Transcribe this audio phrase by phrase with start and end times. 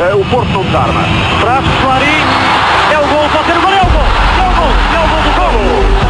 [0.00, 1.02] uh, o Porto não desarma.
[1.40, 2.24] Traz Clarim,
[2.92, 5.08] é o gol, pode ser o gol, é o gol, é o gol, é o
[5.08, 5.52] gol do gol.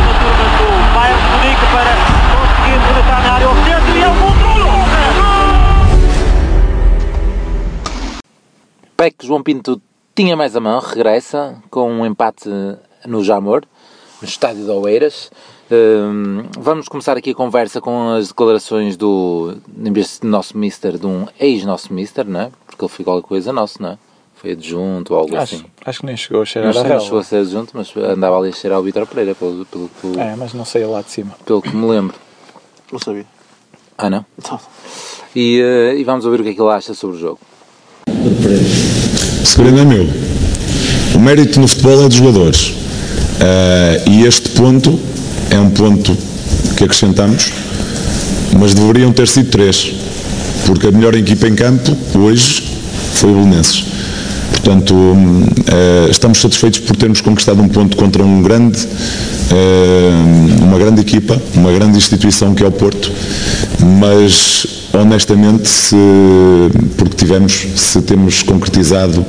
[0.00, 1.92] A turma do Bayern Munique para
[2.36, 4.40] conseguir rematar na área ao centro e é o gol do
[8.96, 9.80] PEC João Pinto
[10.14, 12.50] tinha mais a mão, regressa com um empate
[13.06, 13.62] no Jamor,
[14.20, 15.30] no estádio de Oeiras.
[16.58, 21.06] Vamos começar aqui a conversa com as declarações do, em vez de nosso mister, de
[21.06, 22.50] um ex-nosso mister, não é?
[22.66, 23.98] Porque ele foi qualquer coisa nosso, não é?
[24.34, 25.64] Foi adjunto ou algo Acho, assim.
[25.84, 27.92] acho que nem chegou a cheirar Não a sei, não chegou a ser adjunto, mas
[27.96, 31.02] andava ali a cheirar ao Vitor Pereira, pelo, pelo, que- É, mas não saiu lá
[31.02, 31.32] de cima.
[31.44, 32.16] pelo que me lembro.
[32.90, 33.26] Não sabia.
[33.98, 34.24] Ah, não?
[34.38, 34.58] Então,
[35.36, 37.38] E, eh, e vamos ouvir o que é que ele acha sobre o jogo.
[38.08, 40.06] O segredo é meu.
[41.14, 42.72] O mérito no futebol é dos jogadores.
[43.40, 44.98] Ah, e este ponto
[45.50, 46.16] é um ponto
[46.76, 47.52] que acrescentamos,
[48.58, 49.92] mas deveriam ter sido três,
[50.66, 52.62] porque a melhor equipa em campo hoje
[53.14, 53.84] foi o Belenenses.
[54.50, 58.78] Portanto, hum, ah, estamos satisfeitos por termos conquistado um ponto contra um grande,
[59.50, 63.10] ah, uma grande equipa, uma grande instituição que é o Porto,
[64.00, 65.96] mas honestamente, se,
[66.96, 69.24] porque tivemos, se temos concretizado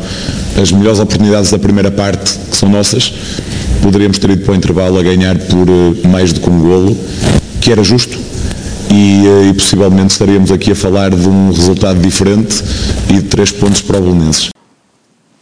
[0.59, 3.13] as melhores oportunidades da primeira parte, que são nossas,
[3.81, 6.95] poderíamos ter ido para o intervalo a ganhar por eh, mais do que um golo,
[7.61, 8.17] que era justo,
[8.89, 12.55] e, eh, e possivelmente estaríamos aqui a falar de um resultado diferente
[13.09, 14.49] e de três pontos para o Belenenses.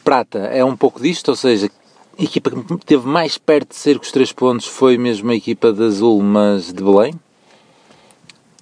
[0.04, 1.70] Prata é um pouco disto, ou seja,
[2.18, 5.36] a equipa que esteve mais perto de ser com os três pontos foi mesmo a
[5.36, 7.14] equipa de Azul, mas de Belém.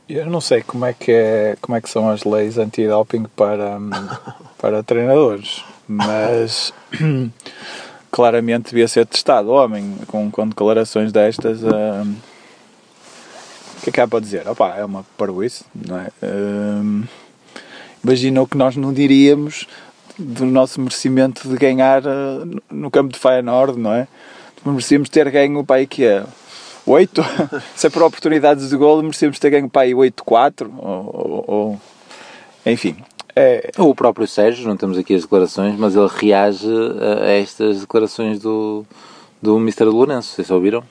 [0.09, 3.78] Eu não sei como é que, é, como é que são as leis anti-doping para,
[3.78, 3.89] hum,
[4.58, 6.73] para treinadores, mas
[8.18, 9.50] claramente devia ser testado.
[9.52, 12.16] O homem, com, com declarações destas, hum,
[13.78, 14.48] o que é que há para dizer?
[14.48, 16.08] Opa, é uma parvoíce, não é?
[16.23, 17.04] Hum,
[18.04, 19.68] imagina o que nós não diríamos
[20.18, 24.08] do nosso merecimento de ganhar eh, no- campo de Feyenoord, não é?
[24.66, 26.23] Merecíamos ter ganho para aí que é
[26.88, 27.22] 8?
[27.78, 31.82] Se é por oportunidades de gol, merecíamos ter ganho para aí 8-4 ou, ou- ou-
[32.66, 32.95] enfim.
[33.37, 37.81] É, Ou o próprio Sérgio, não temos aqui as declarações, mas ele reage a, estas
[37.81, 38.86] declarações do,
[39.42, 39.86] do Mr.
[39.86, 40.83] Lourenço, vocês ouviram?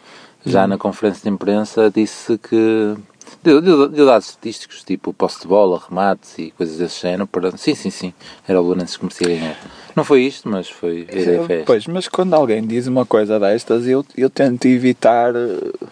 [0.44, 2.94] Já na conferência de imprensa disse que
[3.42, 7.26] deu, deu, deu dados estatísticos, tipo posse de bola, remates e coisas desse género.
[7.26, 7.56] Para...
[7.56, 8.14] Sim, sim, sim,
[8.46, 9.56] era o Lourenço que merecia ganhar.
[9.96, 11.64] Não foi isto, mas foi esta.
[11.66, 15.88] Pois, mas quando alguém diz uma coisa destas, eu, eu tento evitar eh,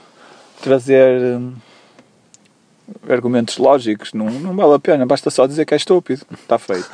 [0.62, 1.41] trazer eh,
[3.09, 4.12] argumentos lógicos.
[4.12, 6.25] Não, não vale a pena, basta só dizer que é estúpido.
[6.33, 6.91] Está feito.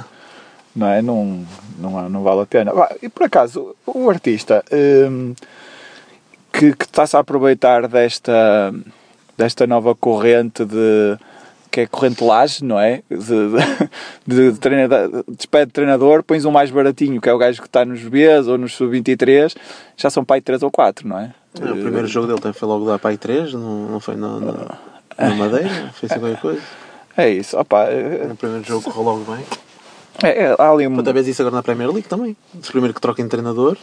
[0.75, 1.03] Não é?
[1.03, 1.45] Não,
[1.79, 2.73] não, não vale a pena.
[3.03, 5.35] E por acaso, o artista hum,
[6.53, 8.73] que, que está-se a aproveitar desta,
[9.37, 11.19] desta nova corrente de
[11.71, 13.03] que é corrente laje, não é?
[13.09, 13.17] De,
[14.27, 17.69] de, de, treinador, despede de treinador, pões um mais baratinho, que é o gajo que
[17.69, 19.55] está nos Bs ou nos Sub-23,
[19.97, 21.33] já são pai 3 ou 4, não é?
[21.55, 24.79] o primeiro jogo dele foi logo para aí 3, não, não foi na, na,
[25.29, 26.61] na Madeira, foi assim qualquer coisa.
[27.17, 29.45] É isso, opa, é, No primeiro jogo correu logo bem.
[30.23, 30.97] é, há ali um...
[30.97, 32.37] Outra vez isso agora na Premier League também.
[32.55, 33.77] O primeiro que troca em treinador,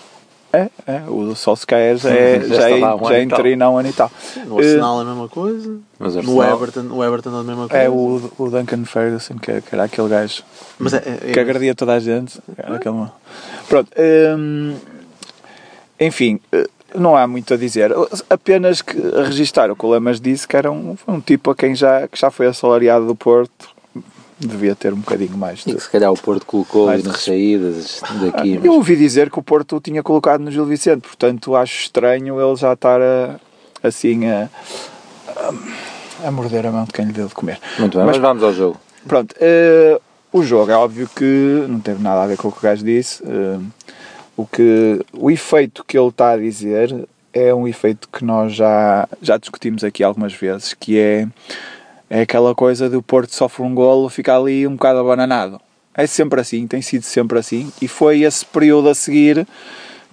[0.53, 3.21] É, é, o Solskjaer já é, Já já, está é, há um ano já é
[3.23, 3.39] e tal.
[3.39, 4.11] interino há um ano e tal.
[4.45, 7.67] no Arsenal é a mesma coisa, Mas o no Everton, o Everton é a mesma
[7.69, 7.83] coisa.
[7.83, 10.43] É o, o Duncan Ferguson, que, é- que era aquele gajo
[10.79, 12.39] Mas é, é, é- que agredia toda a gente.
[12.57, 13.05] Era aquele...
[13.67, 13.89] Pronto.
[14.37, 14.75] hum,
[15.99, 16.65] enfim, eh,
[16.95, 17.91] não há muito a dizer.
[18.29, 21.75] Apenas que registar o que o Lemas disse, que era um, um tipo a quem
[21.75, 23.69] já, que já foi assalariado do Porto,
[24.39, 25.75] devia ter um bocadinho mais E de...
[25.75, 28.53] que se calhar o Porto colocou nas de- saídas daqui.
[28.55, 31.81] Eu mas- ouvi dizer que o Porto o tinha colocado no Gil Vicente, portanto acho
[31.81, 33.39] estranho ele já estar a-
[33.83, 34.47] assim a,
[36.23, 37.59] a, a morder a mão de quem lhe deu de comer.
[37.79, 38.77] Muito bem, mas, Mas- vamos ao jogo.
[39.07, 39.99] Pronto, eh,
[40.33, 42.83] o jogo é óbvio que não teve nada a ver com o que o gajo
[42.85, 43.23] disse.
[43.25, 43.59] eh,
[44.37, 49.07] o, que, o efeito que ele está a dizer é um efeito que nós já,
[49.21, 51.27] já discutimos aqui algumas vezes, que é,
[52.09, 55.59] é aquela coisa do Porto sofre um golo, fica ali um bocado abananado.
[55.93, 59.47] É sempre assim, tem sido sempre assim, e foi esse período a seguir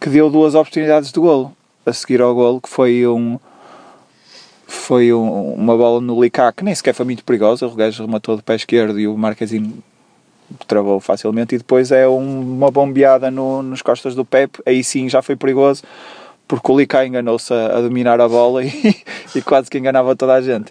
[0.00, 1.54] que deu duas oportunidades de golo.
[1.86, 3.38] A seguir ao golo, que foi um,
[4.66, 7.66] foi um- uma bola no Licá que nem sequer foi muito perigosa.
[7.66, 9.82] O gajo rematou de pé esquerdo e o Marquezinho
[10.66, 11.54] travou facilmente.
[11.54, 14.60] E depois é um- uma bombeada no, nos costas do Pepe.
[14.66, 15.82] Aí sim já foi perigoso
[16.46, 18.70] porque o Licá enganou-se a, a dominar a bola e,
[19.34, 20.70] e quase que enganava toda a gente.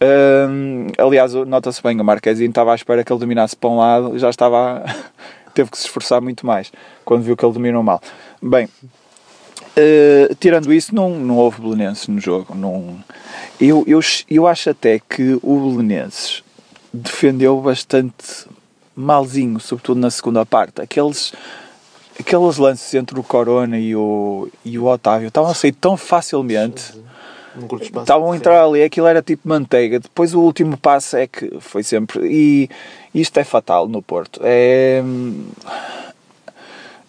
[0.00, 4.18] Hum, aliás, nota-se bem, o Marquezinho estava à espera que ele dominasse para um lado
[4.18, 4.84] já estava.
[5.54, 6.70] teve que se esforçar muito mais
[7.04, 8.00] quando viu que ele dominou mal.
[8.40, 8.68] Bem,
[9.76, 12.52] Uh, tirando isso, não, não houve Belenenses no jogo.
[12.52, 12.98] Não,
[13.60, 16.42] eu, eu, eu acho até que o Belenenses
[16.92, 18.46] defendeu bastante
[19.00, 20.80] malzinho, sobretudo na segunda parte.
[20.80, 21.32] Aqueles,
[22.18, 26.92] aqueles lances entre o Corona e o, e o Otávio estavam a sair tão facilmente.
[28.02, 29.98] Estavam a entrar ali, aquilo era tipo manteiga.
[29.98, 32.20] Depois o último passo é que foi sempre.
[32.26, 32.68] E
[33.12, 34.40] isto é fatal no Porto.
[34.44, 35.02] É.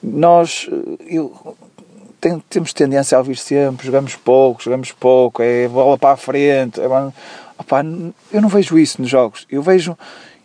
[0.01, 0.68] Nós.
[1.07, 1.56] Eu,
[2.21, 6.80] tem- temos tendência a ouvir sempre: jogamos pouco, jogamos pouco, é bola para a frente.
[6.80, 6.88] É,
[7.83, 9.45] n- eu não vejo isso nos jogos.
[9.51, 9.97] Eu vejo,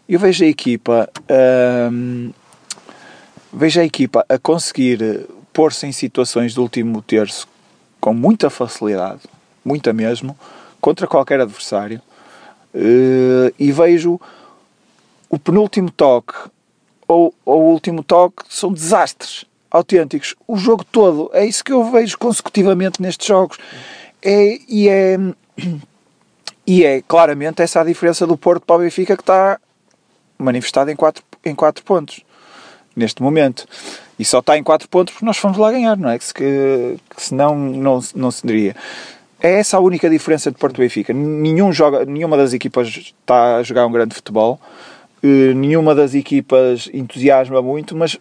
[0.09, 1.09] eu vejo a equipa.
[1.91, 2.33] hum,
[3.53, 7.47] vejo a equipa a conseguir pôr-se em situações do último terço
[8.01, 9.23] com muita facilidade,
[9.65, 10.37] muita mesmo,
[10.81, 12.03] contra qualquer adversário.
[12.75, 14.21] Eh, e vejo
[15.31, 16.35] o penúltimo toque
[17.07, 20.35] ou, ou o último toque são desastres autênticos.
[20.47, 23.59] O jogo todo, é isso que eu vejo consecutivamente nestes jogos.
[24.23, 25.17] É, e é.
[26.67, 29.61] E é claramente essa a diferença do Porto para o Benfica que está
[30.39, 32.21] manifestada em 4 em quatro pontos
[32.97, 33.67] neste momento.
[34.19, 36.19] E só está em 4 pontos porque nós fomos lá ganhar, não é?
[36.19, 38.77] Que, que, que senão não, não se diria.
[39.41, 41.13] É essa a única diferença de Porto Benfica.
[41.13, 44.59] Nenhum joga, nenhuma das equipas está a jogar um grande futebol,
[45.23, 48.19] eh, nenhuma das equipas entusiasma muito, mas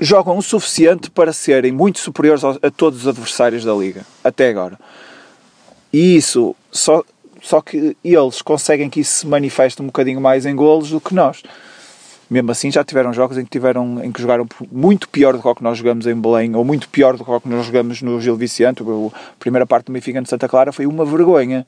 [0.00, 4.78] jogam o suficiente para serem muito superiores a todos os adversários da liga, até agora.
[5.92, 7.04] E isso, só,
[7.44, 11.14] só que eles conseguem que isso se manifeste um bocadinho mais em golos do que
[11.14, 11.42] nós.
[12.30, 15.46] Mesmo assim, já tiveram jogos em que, tiveram, em que jogaram muito pior do que
[15.46, 18.00] o que nós jogamos em Belém, ou muito pior do que o que nós jogamos
[18.00, 18.82] no Gil Vicente.
[18.82, 21.66] A primeira parte do Benfica de Santa Clara foi uma vergonha.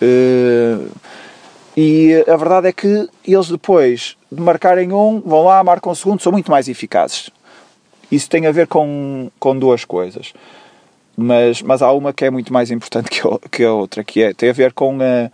[0.00, 0.78] Eh,
[1.76, 6.22] e a verdade é que eles depois de marcarem um, vão lá, marcam o segundo,
[6.22, 7.28] são muito mais eficazes.
[8.10, 10.32] Isso tem a ver com, com duas coisas.
[11.16, 14.22] Mas, mas há uma que é muito mais importante que a, que a outra, que
[14.22, 15.30] é, tem a ver com a,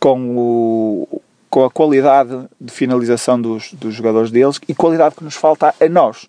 [0.00, 5.34] com, o, com a qualidade de finalização dos, dos jogadores deles e qualidade que nos
[5.34, 6.26] falta a nós.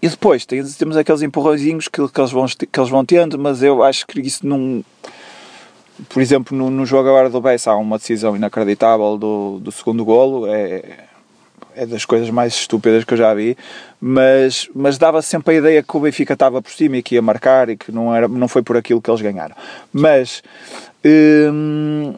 [0.00, 3.62] E depois tem- temos aqueles empurrõezinhos que, que, eles vão, que eles vão tendo, mas
[3.62, 4.84] eu acho que isso não.
[6.08, 10.04] Por exemplo, no, no jogo agora do Bessa há uma decisão inacreditável do, do segundo
[10.04, 10.46] golo.
[10.46, 11.07] É,
[11.78, 13.56] é das coisas mais estúpidas que eu já vi,
[14.00, 17.22] mas, mas dava sempre a ideia que o Benfica estava por cima e que ia
[17.22, 19.54] marcar e que não, era, não foi por aquilo que eles ganharam.
[19.92, 20.42] Mas,
[21.04, 22.14] hum,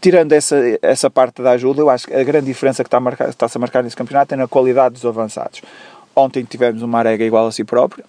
[0.00, 3.28] tirando essa, essa parte da ajuda, eu acho que a grande diferença que está marcar-
[3.28, 5.62] está-se a marcar nesse campeonato é na qualidade dos avançados.
[6.14, 8.04] Ontem tivemos uma Marega igual a si próprio,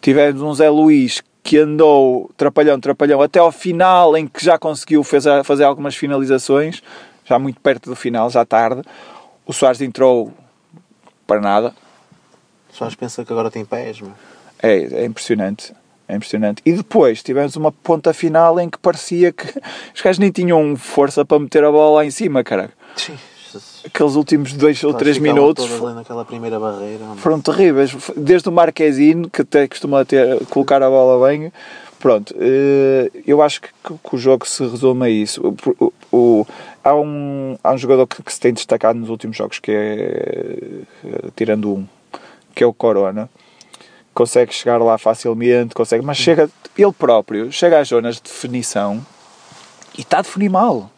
[0.00, 5.02] tivemos um Zé Luís que andou trapalhão, trapalhão, até ao final em que já conseguiu
[5.02, 6.82] fazer algumas finalizações,
[7.26, 8.82] já muito perto do final, já tarde.
[9.48, 10.30] O Soares entrou
[11.26, 11.74] para nada.
[12.70, 14.12] Só pensa que agora tem pés, meu.
[14.62, 15.72] É, é impressionante.
[16.06, 16.60] É impressionante.
[16.66, 19.46] E depois tivemos uma ponta final em que parecia que
[19.94, 22.70] os gajos nem tinham força para meter a bola lá em cima, cara.
[23.86, 25.64] Aqueles últimos dois ou três minutos
[27.16, 27.96] foram terríveis.
[28.14, 31.50] Desde o Marquezine, que até costuma ter, colocar a bola bem.
[31.98, 33.68] Pronto, eh, eu acho que,
[34.12, 35.40] o jogo se resume a isso.
[35.42, 36.46] O- o- o-
[36.88, 40.84] há, um, há um jogador que, que se tem destacado nos últimos jogos, que é,
[41.04, 41.86] eh, tirando um,
[42.54, 43.28] que é o Corona.
[44.14, 49.04] Consegue chegar lá facilmente, consegue, mas chega, ele próprio chega às zonas de definição
[49.96, 50.90] e está a definir mal.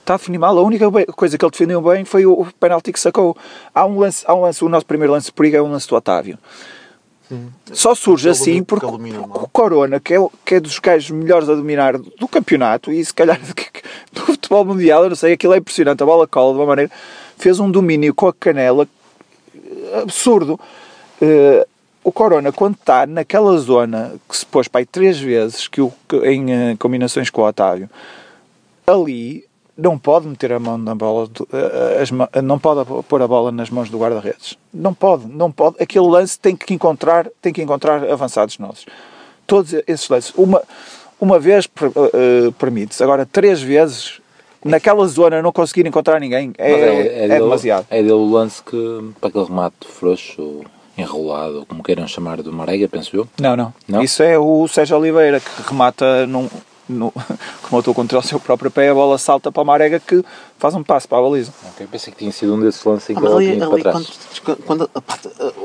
[0.00, 0.56] Está a definir mal.
[0.56, 3.36] A única coisa que ele defendeu bem foi o, o penalti que sacou.
[3.74, 5.88] Há um lance, há um lance, o nosso primeiro lance de perigo é um lance
[5.88, 6.38] do Otávio.
[7.72, 11.96] Só surge assim porque o Corona, que é, que é dos gajos melhores a dominar
[11.96, 13.40] do campeonato e se calhar
[14.12, 16.02] do, futebol mundial, eu não sei, aquilo é impressionante.
[16.02, 16.90] A bola cola de uma maneira,
[17.38, 18.88] fez um domínio com a canela
[20.02, 20.58] absurdo.
[21.20, 21.66] Eh,
[22.02, 25.92] o Corona, quando está naquela zona que se pôs para aí três vezes que o,
[26.24, 27.88] em eh, combinações com o Otávio,
[28.86, 29.44] ali
[29.82, 31.48] não pode meter a mão na bola, do-
[32.00, 32.10] as
[32.42, 34.56] não pode pôr a bola nas mãos do guarda-redes.
[34.72, 35.76] Não pode, não pode.
[35.82, 38.86] Aquele lance tem que encontrar, tem que encontrar avançados nossos.
[39.46, 40.32] Todos esses lances.
[40.36, 40.62] Uma,
[41.20, 44.20] uma vez eh, permite-se, agora três vezes
[44.64, 47.86] naquela zona não conseguir encontrar ninguém é, Mas é, dele- demasiado.
[47.90, 50.64] É dele o lance que, para aquele remate frouxo, ou
[50.98, 53.26] enrolado, como queiram chamar, do Marega, penso eu.
[53.40, 54.02] Não, não, Não?
[54.02, 56.46] Isso é o Sérgio Oliveira que remata num,
[56.90, 57.12] no,
[57.70, 60.24] rematou contra o seu próprio pé, a bola salta para a Marega que
[60.58, 61.52] faz um passo para a baliza.
[61.70, 63.72] Ok, pensei que tinha sido um desses lances em Ah, que ele ali, tinha ido
[63.72, 64.08] ali para trás.
[64.44, 65.18] quando, quando- pá,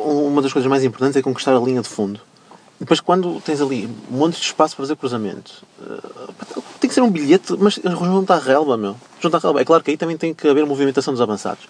[0.05, 2.19] uma das coisas mais importantes é conquistar a linha de fundo.
[2.79, 5.63] Depois, quando tens ali um monte de espaço para fazer cruzamento,
[6.37, 6.45] pá,
[6.79, 8.95] tem que ser um bilhete, mas junto à relva, meu.
[9.19, 9.61] Junto à relva.
[9.61, 11.63] É claro que aí também tem que haver movimentação dos avançados.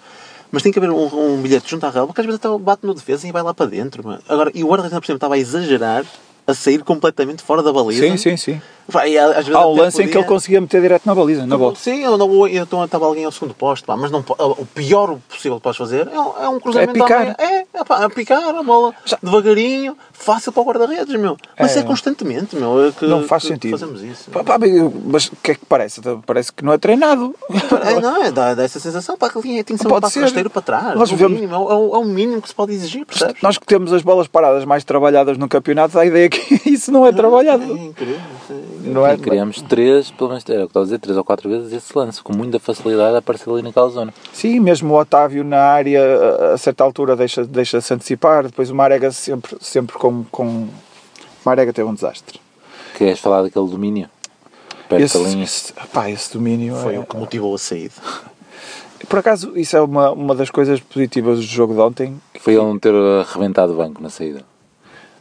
[0.50, 2.86] Mas tem que haver um, um bilhete junto à relva, que às vezes até bate
[2.86, 4.06] no defesa e vai lá para dentro.
[4.06, 4.18] meu.
[4.28, 6.04] Agora, e o guarda-redes, por exemplo, estava a exagerar
[6.46, 8.06] a sair completamente fora da baliza.
[8.06, 8.62] Sim, sim, sim.
[8.90, 11.14] Pá, e às vezes Há um lance em que podia- ele conseguia meter direto na
[11.14, 11.74] baliza, na bola.
[11.76, 15.56] Sim, eu não então estava alguém ao segundo posto, pá, mas não, o pior possível
[15.58, 17.34] que podes fazer é, um- é um cruzamento É picar.
[17.38, 21.36] É, é, pá, é picar a bola devagarinho, fácil para o guarda-redes, meu.
[21.58, 21.80] Mas É.
[21.80, 22.86] é, constantemente, meu.
[22.88, 23.78] é que- Não faz que sentido.
[23.78, 24.30] Fazemos isso.
[24.30, 24.56] Pá, pá,
[25.06, 26.00] Mas o que é que parece?
[26.24, 27.34] Parece que não é treinado.
[27.84, 30.48] É, não, é, dá, dá essa sensação, pá, que tem que ser um passo rasteiro
[30.50, 30.96] para trás.
[30.98, 33.04] Nós no vemos- mínimo, é, o- é o- é o mínimo que se pode exigir,
[33.04, 33.42] percebes?
[33.42, 36.38] Nós que temos as bolas paradas mais trabalhadas no campeonato, dá a ideia que
[36.70, 37.64] isso não é É trabalhado.
[37.76, 38.20] incrível.
[38.46, 38.75] sim.
[38.82, 39.14] Não é?
[39.14, 41.72] E criamos três, pelo menos, era o que estava a dizer, três ou quatro vezes
[41.72, 44.12] esse lance, com muita facilidade a aparecer ali naquela zona.
[44.32, 46.00] Sim, mesmo o Otávio na área,
[46.52, 48.44] a- certa altura, deixa- deixa-se antecipar.
[48.44, 50.46] Depois o Marega sempre, sempre com, com.
[50.46, 50.68] O
[51.44, 52.40] Marega teve um desastre.
[52.96, 54.08] Queres falar daquele domínio?
[54.88, 55.44] Perto Esse, da linha.
[55.44, 57.94] esse, pá, esse domínio Foi é- o que motivou a saída.
[59.08, 62.20] Por acaso, isso é uma, uma das coisas positivas do jogo de ontem.
[62.40, 64.42] Foi ele não ter arrebentado o banco na saída.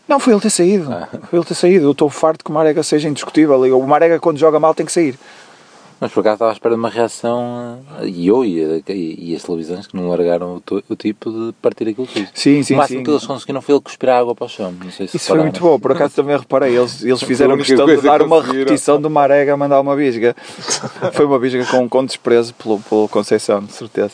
[0.07, 0.91] Não, foi ele ter saído.
[0.91, 1.07] Ah.
[1.29, 1.85] Foi ele ter saído.
[1.85, 3.59] Eu estou farto que o Marega seja indiscutível.
[3.77, 5.17] O Marega, quando joga mal, tem que sair.
[5.99, 9.35] Mas por acaso estava à espera de uma reação, eh, e eu e, e, e
[9.35, 12.27] as televisões que não largaram o, o tipo de partir aquilo tudo.
[12.33, 13.03] Sim, sim, o máximo sim.
[13.05, 14.73] que eles conseguiram foi ele cuspir a água para o chão.
[14.73, 15.43] Não sei se Isso foi repararam.
[15.43, 16.77] muito bom, por acaso também reparei.
[16.77, 20.35] Eles, eles fizeram questão de que dar uma repetição do Marega a mandar uma bisga.
[21.13, 24.11] Foi uma bisga com, com desprezo pelo, pelo Conceição, de certeza.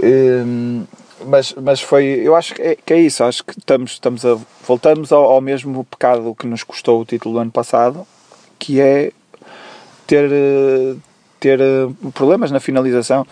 [0.00, 0.84] Hum,
[1.26, 3.22] mas, mas foi, eu acho que é, que é isso.
[3.24, 7.34] Acho que estamos, estamos a, voltamos ao, ao mesmo pecado que nos custou o título
[7.34, 8.06] do ano passado,
[8.58, 9.12] que é
[10.06, 10.96] ter, eh,
[11.38, 13.26] ter eh, problemas na finalização.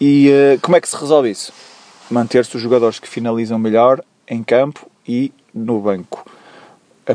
[0.00, 1.52] E eh, como é que se resolve isso?
[2.10, 6.24] Manter-se os jogadores que finalizam melhor em campo e no banco.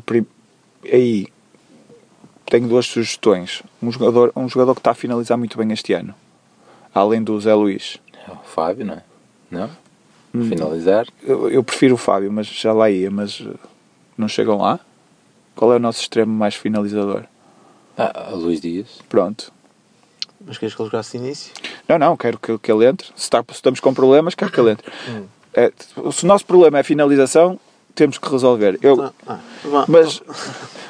[0.06, 0.26] Prim-
[0.92, 1.28] Aí
[2.48, 3.64] tenho duas sugestões.
[3.82, 6.14] Um jogador, um jogador que está a finalizar muito bem este ano,
[6.94, 7.98] além do Zé Luís.
[8.28, 9.04] É o Fábio, não é?
[9.50, 9.70] Não?
[10.34, 10.50] Hum.
[10.50, 11.08] Finalizar.
[11.22, 13.54] Eu, eu prefiro o Fábio, mas já lá ia, mas eh,
[14.18, 14.80] não chegam lá.
[15.56, 17.24] Qual é o nosso extremo mais finalizador?
[17.98, 18.88] Ah, a Luís Dias.
[19.08, 19.52] Pronto.
[20.46, 21.54] Mas queres que ele jogasse de início?
[21.88, 23.08] Não, não, quero que, que ele entre.
[23.16, 24.92] Se, está- se estamos com problemas, quero que ele entre.
[25.54, 25.72] É,
[26.12, 27.60] se o nosso problema é finalização,
[27.94, 28.80] temos que resolver.
[28.82, 29.86] Eu, Ah, ah, bom.
[29.88, 30.22] mas,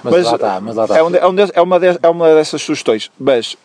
[0.02, 0.98] Mas lá está, mas lá está.
[0.98, 3.12] É, um de- é, um de- é uma de- é uma dessas sugestões.
[3.20, 3.58] Mas,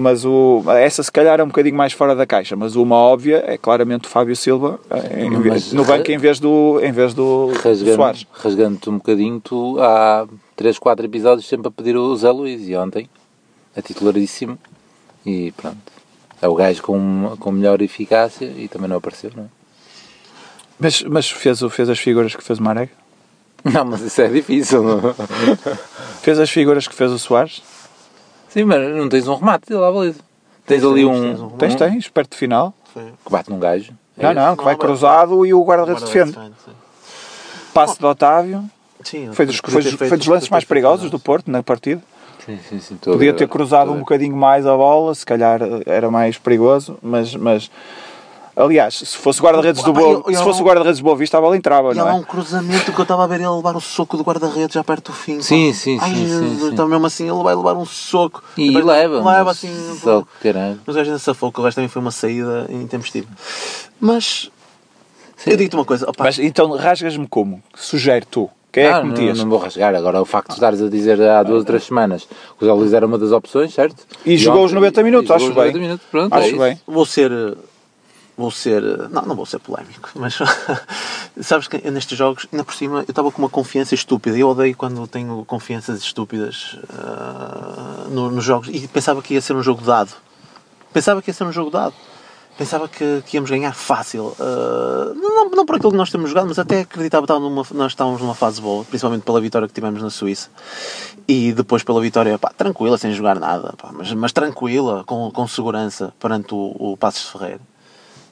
[0.00, 2.54] mas o, essa se calhar é um bocadinho mais fora da caixa.
[2.54, 6.38] Mas uma óbvia é claramente o Fábio Silva eh, em Mas- no banco em vez
[6.38, 8.26] do, em vez do Rasgando, Soares.
[8.32, 10.24] rasgando-te um bocadinho, tu há
[10.54, 13.10] 3, 4 episódios sempre a pedir o Zé Luís e ontem
[13.74, 14.56] é titularíssimo
[15.26, 15.76] e pronto.
[16.40, 19.46] É o gajo com, com melhor eficácia e também não apareceu, não é?
[20.78, 22.92] Mas, mas fez, fez as figuras que fez o Marega?
[23.64, 25.00] Não, mas isso é difícil, não?
[26.22, 27.60] Fez as figuras que fez o Soares?
[28.48, 30.20] Sim, mas não tens um remate lá, baliza.
[30.66, 32.74] Tens ali um, tens Tens, perto de final.
[32.92, 33.04] Foi.
[33.24, 33.92] que bate num gajo.
[34.16, 36.32] É Não, não, que vai cruzado e o guarda-redes defende.
[36.32, 36.72] sim.
[37.72, 38.64] Passe de Otávio.
[39.04, 41.18] Sim, Foi dos, foi, foi dos lances mais perigosos do.
[41.18, 42.02] Porto na partida.
[42.44, 42.96] Sim, sim, sim.
[42.96, 47.70] Podia ter cruzado um bocadinho mais a bola, se calhar era mais perigoso, mas, mas
[48.58, 51.38] aliás, se fosse o guarda-redes do Ah, Boa, se fosse o guarda-redes do Boa Vista,
[51.38, 52.14] a bola entrava, E há não lá é?
[52.14, 55.12] um cruzamento que eu estava a ver ele levar o soco do guarda-redes já perto
[55.12, 55.40] do fim.
[55.40, 56.68] Sim, sim, Ai, sim, sim, Jesus, sim.
[56.72, 58.42] Então mesmo assim ele vai levar um soco.
[58.56, 59.98] E leva, Leva mas assim.
[60.02, 60.80] Só que caralho.
[60.86, 63.28] Mas o gajo ainda safou, que o gajo também foi uma saída intempestiva.
[64.00, 64.50] Mas.
[65.46, 66.08] Eu digo-te uma coisa.
[66.10, 67.62] Opa, Mas então rasgas-me como?
[67.74, 68.50] Sugere tu.
[68.72, 69.38] Quem é Ah, que não, metias?
[69.38, 69.94] não vou rasgar.
[69.94, 72.24] Agora, o facto de estares a dizer há duas ou três semanas
[72.58, 74.04] que o Zé Luís era uma das opções, certo?
[74.26, 75.58] E jogou os ontem- 90 minutos, acho os bem.
[75.66, 76.58] 90 minutos, pronto, é Acho isso.
[76.58, 76.80] bem.
[76.86, 77.30] vou ser.
[78.38, 78.80] Vou ser.
[79.10, 80.38] Não, não vou ser polémico, mas.
[81.42, 84.38] sabes que eu nestes jogos, ainda por cima, eu estava com uma confiança estúpida.
[84.38, 88.68] Eu odeio quando tenho confianças estúpidas ah, no- nos jogos.
[88.68, 90.12] E pensava que ia ser um jogo dado.
[90.92, 91.94] Pensava que ia ser um jogo dado.
[92.56, 94.34] Pensava que, que íamos ganhar fácil.
[94.38, 97.90] Ah, não, não por aquilo que nós temos jogado, mas até acreditava que numa- nós
[97.90, 100.48] estávamos numa fase boa, principalmente pela vitória que tivemos na Suíça.
[101.26, 105.46] E depois pela vitória, pá, tranquila, sem jogar nada, pá, mas, mas tranquila, com, com
[105.48, 107.60] segurança perante o, o Passos Ferreira.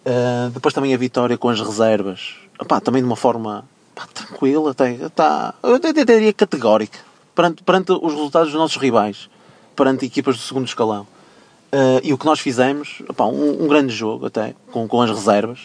[0.06, 2.36] Uh, depois também a vitória com as reservas,
[2.84, 3.64] também de uma forma
[4.14, 6.96] tranquila, até, tá, eu até, diria categórica,
[7.34, 9.28] perante, perante os resultados dos nossos rivais,
[9.74, 11.08] perante equipas do segundo escalão.
[11.72, 15.58] Uh, e o que nós fizemos, um, um grande jogo até, com, com as reservas.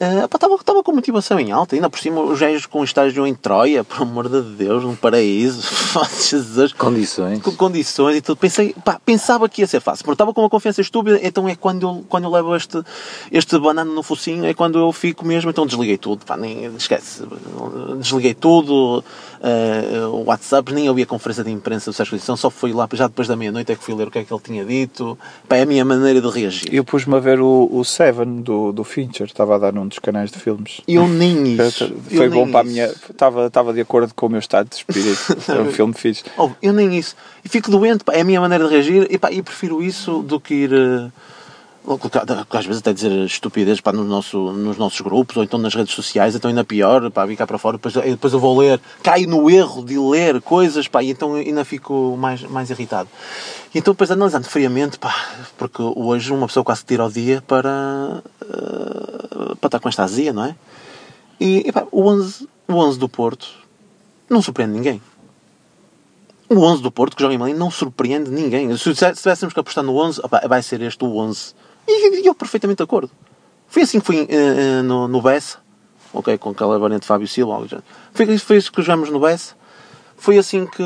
[0.00, 3.34] Uh, Estava estava com motivação em alta, ainda por cima os gajos com estágio em
[3.34, 5.62] Troia, por amor de Deus, num paraíso,
[6.28, 7.40] Jesus, Condições.
[7.40, 8.36] com condições e tudo.
[8.36, 11.54] Pensei, pá, pensava que ia ser fácil, porque estava com uma confiança estúpida, então é
[11.54, 12.82] quando eu, quando eu levo este,
[13.30, 17.22] este banano no focinho, é quando eu fico mesmo, então desliguei tudo, pá, nem, esquece,
[17.98, 19.04] desliguei tudo,
[19.46, 22.88] eh, o WhatsApp, nem ouvi a conferência de imprensa do Sérgio Conceição, só fui lá,
[22.94, 25.18] já depois da meia-noite é que fui ler o que é que ele tinha dito,
[25.46, 26.68] pá, é a minha maneira de reagir.
[26.72, 29.98] Eu pus-me a ver o, o Seven do, do Fincher, estava a dar num dos
[29.98, 30.80] canais de filmes.
[30.88, 31.84] Eu nem isso.
[31.84, 32.72] eu Foi bom nem para a isso.
[32.72, 32.86] minha.
[32.86, 35.36] Estava, estava de acordo com o meu estado de espírito.
[35.42, 36.24] Foi um filme fixe.
[36.38, 37.14] Oh, eu nem isso.
[37.44, 40.22] E fico doente, pá, é a minha maneira de reagir e, pá, e prefiro isso
[40.22, 40.70] do que ir.
[40.70, 41.33] colocar-
[42.50, 45.94] às vezes até dizer estupidez pá, no nosso, nos nossos grupos ou então nas redes
[45.94, 49.28] sociais, então ainda pior, pá, vir cá para fora, depois, depois eu vou ler, caio
[49.28, 53.08] no erro de ler coisas, pá, e então ainda fico mais, mais irritado.
[53.74, 55.14] E então depois analisando friamente, pá,
[55.58, 60.32] porque hoje uma pessoa quase tira o dia para, eh, para estar com esta azia,
[60.32, 60.56] não é?
[61.38, 63.46] E, e pá, o 11, o 11 do Porto
[64.28, 65.02] não surpreende ninguém.
[66.48, 68.74] O 11 do Porto, que joga em Malim, não surpreende ninguém.
[68.76, 71.54] Se se tivéssemos que apostar no 11, opá, vai ser este o 11.
[71.86, 73.10] E, e eu perfeitamente de acordo.
[73.68, 75.58] Foi assim que foi eh, eh, no, no Bessa,
[76.12, 77.54] ok, com aquela variante Fábio Silva.
[77.54, 77.68] algo.
[78.12, 79.54] Foi, foi isso que jogamos no Bessa.
[80.16, 80.82] Foi assim que,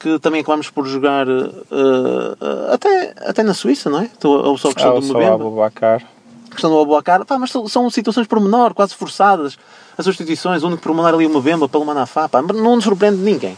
[0.00, 4.10] que também acabámos por jogar eh, até, até na Suíça, não é?
[4.16, 6.06] Então, só a questão Ah, do Mbemba Abubacar.
[6.50, 9.56] questão do Abuacar, pá, mas são, situações por menor, quase forçadas.
[9.96, 13.18] As substituições, o único por menor ali uma Bemba pelo Manafá, pá, não nos surpreende
[13.18, 13.56] ninguém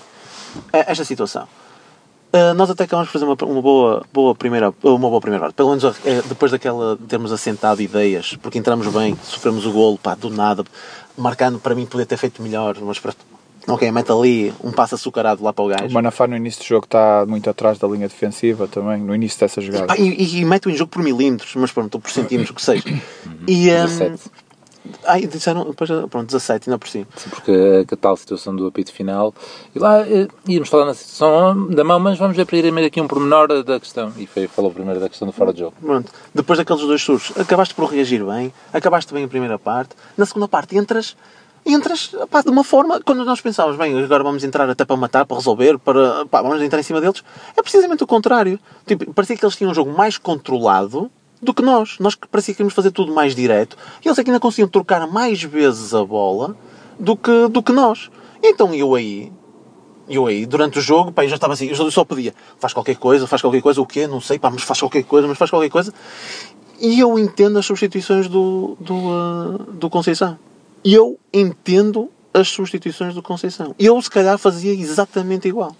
[0.72, 1.46] esta situação.
[2.32, 5.54] Eh, nós até acabamos por fazer uma, uma boa, boa primeira, uma boa primeira parte.
[5.54, 9.98] Pelo menos eh, depois daquela de termos assentado ideias, porque entramos bem, sofremos o golo,
[9.98, 10.64] pá, do nada,
[11.16, 13.12] marcando para mim poder ter feito melhor, mas para,
[13.68, 15.92] ok, mete ali um passo açucarado lá para o O gajo.
[15.92, 19.60] Manafá no início do jogo está muito atrás da linha defensiva também, no início dessa
[19.60, 19.88] jogada.
[19.88, 22.62] Pá, e, e, e mete-o em jogo por milímetros, mas pronto, por centímetros, o que
[22.62, 22.84] seja.
[23.46, 24.30] E, 17.
[25.04, 27.06] Ai, disseram, depois, pronto, 17, ainda por cima.
[27.16, 29.34] Sim, porque a tal situação do apito final.
[29.74, 33.06] E lá eh, íamos falar na situação da mão, mas vamos ver primeiro aqui um
[33.06, 34.12] pormenor da questão.
[34.16, 35.74] E foi, falou primeiro da questão do fora de jogo.
[35.80, 40.26] Pronto, depois daqueles dois surtos, acabaste por reagir bem, acabaste bem a primeira parte, na
[40.26, 41.16] segunda parte entras,
[41.64, 45.24] entras pá, de uma forma, quando nós pensávamos, bem, agora vamos entrar até para matar,
[45.24, 47.22] para resolver, para, pá, vamos entrar em cima deles,
[47.56, 48.58] é precisamente o contrário.
[48.86, 51.10] Tipo, parecia que eles tinham um jogo mais controlado
[51.42, 51.96] do que nós.
[51.98, 54.68] Nós que parecia que queríamos fazer tudo mais direto, e eles é que ainda conseguiam
[54.68, 56.56] trocar mais vezes a bola
[56.98, 58.10] do que, do que nós.
[58.42, 59.32] Então eu aí,
[60.08, 62.96] eu aí, durante o jogo, pá, eu já estava assim, eu só pedia, faz qualquer
[62.96, 64.06] coisa, faz qualquer coisa, o quê?
[64.06, 65.92] Não sei, pá, mas faz qualquer coisa, mas faz qualquer coisa.
[66.80, 70.38] E eu entendo as substituições do, do, ah, do Conceição.
[70.84, 73.74] E eu entendo as substituições do Conceição.
[73.78, 75.76] Eu, se calhar, fazia exatamente igual.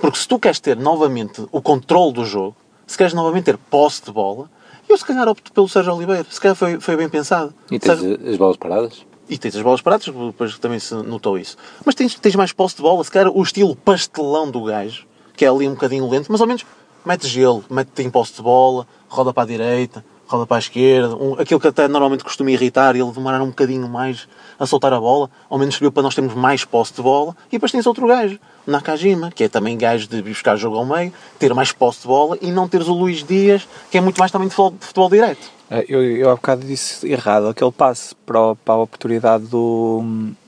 [0.00, 2.56] Porque se tu queres ter novamente o controle do jogo,
[2.86, 4.50] se queres novamente ter posse de bola,
[4.92, 6.26] eu, se calhar, opto pelo Sérgio Oliveira.
[6.28, 7.52] Se calhar foi, foi bem pensado.
[7.70, 9.04] E tens Sérgio- as bolas paradas?
[9.28, 11.56] e tens as bolas paradas, depois também se notou isso.
[11.86, 15.44] Mas tens, tens mais posse de bola, se calhar o estilo pastelão do gajo, que
[15.44, 16.64] é ali um bocadinho lento, mas ao menos
[17.04, 21.14] mete gelo, mete em posse de bola, roda para a direita, roda para a esquerda,
[21.16, 24.26] um, aquilo que até normalmente costuma irritar, ele demorar um bocadinho mais
[24.58, 27.52] a soltar a bola, ao menos serviu para nós termos mais posse de bola, e
[27.52, 31.52] depois tens outro gajo, Nakajima, que é também gajo de buscar jogo ao meio, ter
[31.54, 34.48] mais posse de bola, e não teres o Luís Dias, que é muito mais também
[34.48, 35.50] de futebol, de futebol direto.
[35.70, 40.02] É, Eu, eu há bocado disse errado, aquele passe para, para a oportunidade do,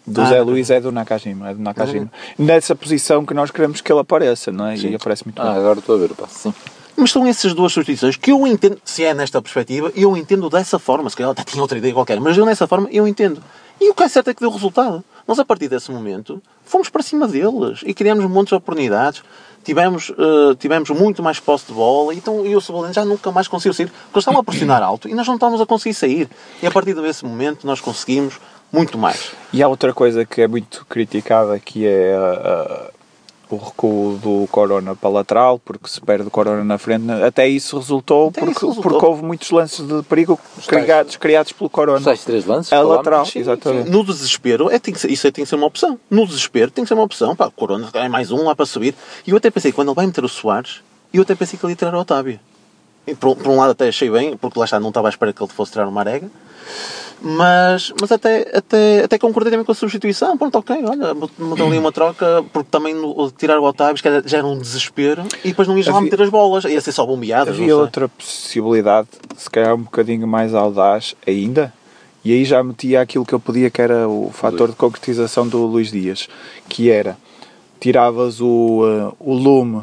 [0.06, 0.40] do Ah, Zé.
[0.42, 2.10] Luís é do Nakajima, é do Nakajima.
[2.38, 4.76] Nessa posição que nós queremos que ele apareça, não é?
[4.76, 5.56] E aparece muito Ah, bem.
[5.58, 6.38] agora estou a ver o passo.
[6.50, 6.54] Sim.
[6.96, 10.78] Mas são essas duas substituições que eu entendo, se é nesta perspectiva, eu entendo dessa
[10.78, 11.11] forma.
[11.11, 13.42] Se calhar até tinha outra ideia qualquer, mas eu nessa forma eu entendo.
[13.80, 15.02] E o que é certo é que deu resultado.
[15.26, 19.22] Nós, a partir desse momento, fomos para cima deles e criamos de oportunidades.
[19.64, 23.33] Tivemos, eh, tivemos muito mais posse de bola e, então, e o Cebolinha já nunca
[23.33, 25.94] mais conseguiu sair, porque eles estavam a pressionar alto e nós não estávamos a conseguir
[25.94, 26.28] sair.
[26.62, 28.38] E a partir desse momento nós conseguimos
[28.70, 29.33] muito mais.
[29.52, 32.90] E há outra coisa que é muito criticada que é ah, ah,
[33.50, 37.11] o recuo do Corona para a lateral, porque se perde o Corona na frente.
[37.11, 38.92] Até isso resultou, Até porque, isso resultou.
[38.92, 42.00] porque houve muitos lances de perigo criados, criados pelo Os Corona.
[42.04, 42.72] tais três lances?
[42.72, 43.90] A lateral, Sim, exatamente.
[43.90, 45.98] No desespero, é, tem que ser, isso é, tem que ser uma opção.
[46.11, 47.35] No desespero, tem que ser uma opção.
[47.37, 48.94] Pá, o Corona é mais um lá para subir.
[49.26, 50.80] E eu até pensei, quando ele vai meter o Soares,
[51.12, 52.40] eu até pensei que ele ia tirar o Otávio.
[53.07, 55.33] E por, por um lado até achei bem, porque lá está, não estava à espera
[55.33, 56.28] que ele fosse tirar o Marega.
[57.27, 60.37] Mas, mas até, até, até concordei também com a substituição.
[60.37, 64.46] Pronto, ok, olha, mudou ali uma troca, porque também no- tirar o Otávio já era
[64.46, 65.22] um desespero.
[65.42, 67.57] E depois não ias lá meter as bolas, ia ser só bombeadas.
[67.57, 71.72] não Havia outra possibilidade, se calhar um bocadinho mais audaz ainda,
[72.22, 75.64] e aí já metia aquilo que eu podia, que era o fator de concretização do
[75.64, 76.29] Luís Dias,
[76.68, 77.16] que era
[77.81, 79.83] tiravas o, eh, o lume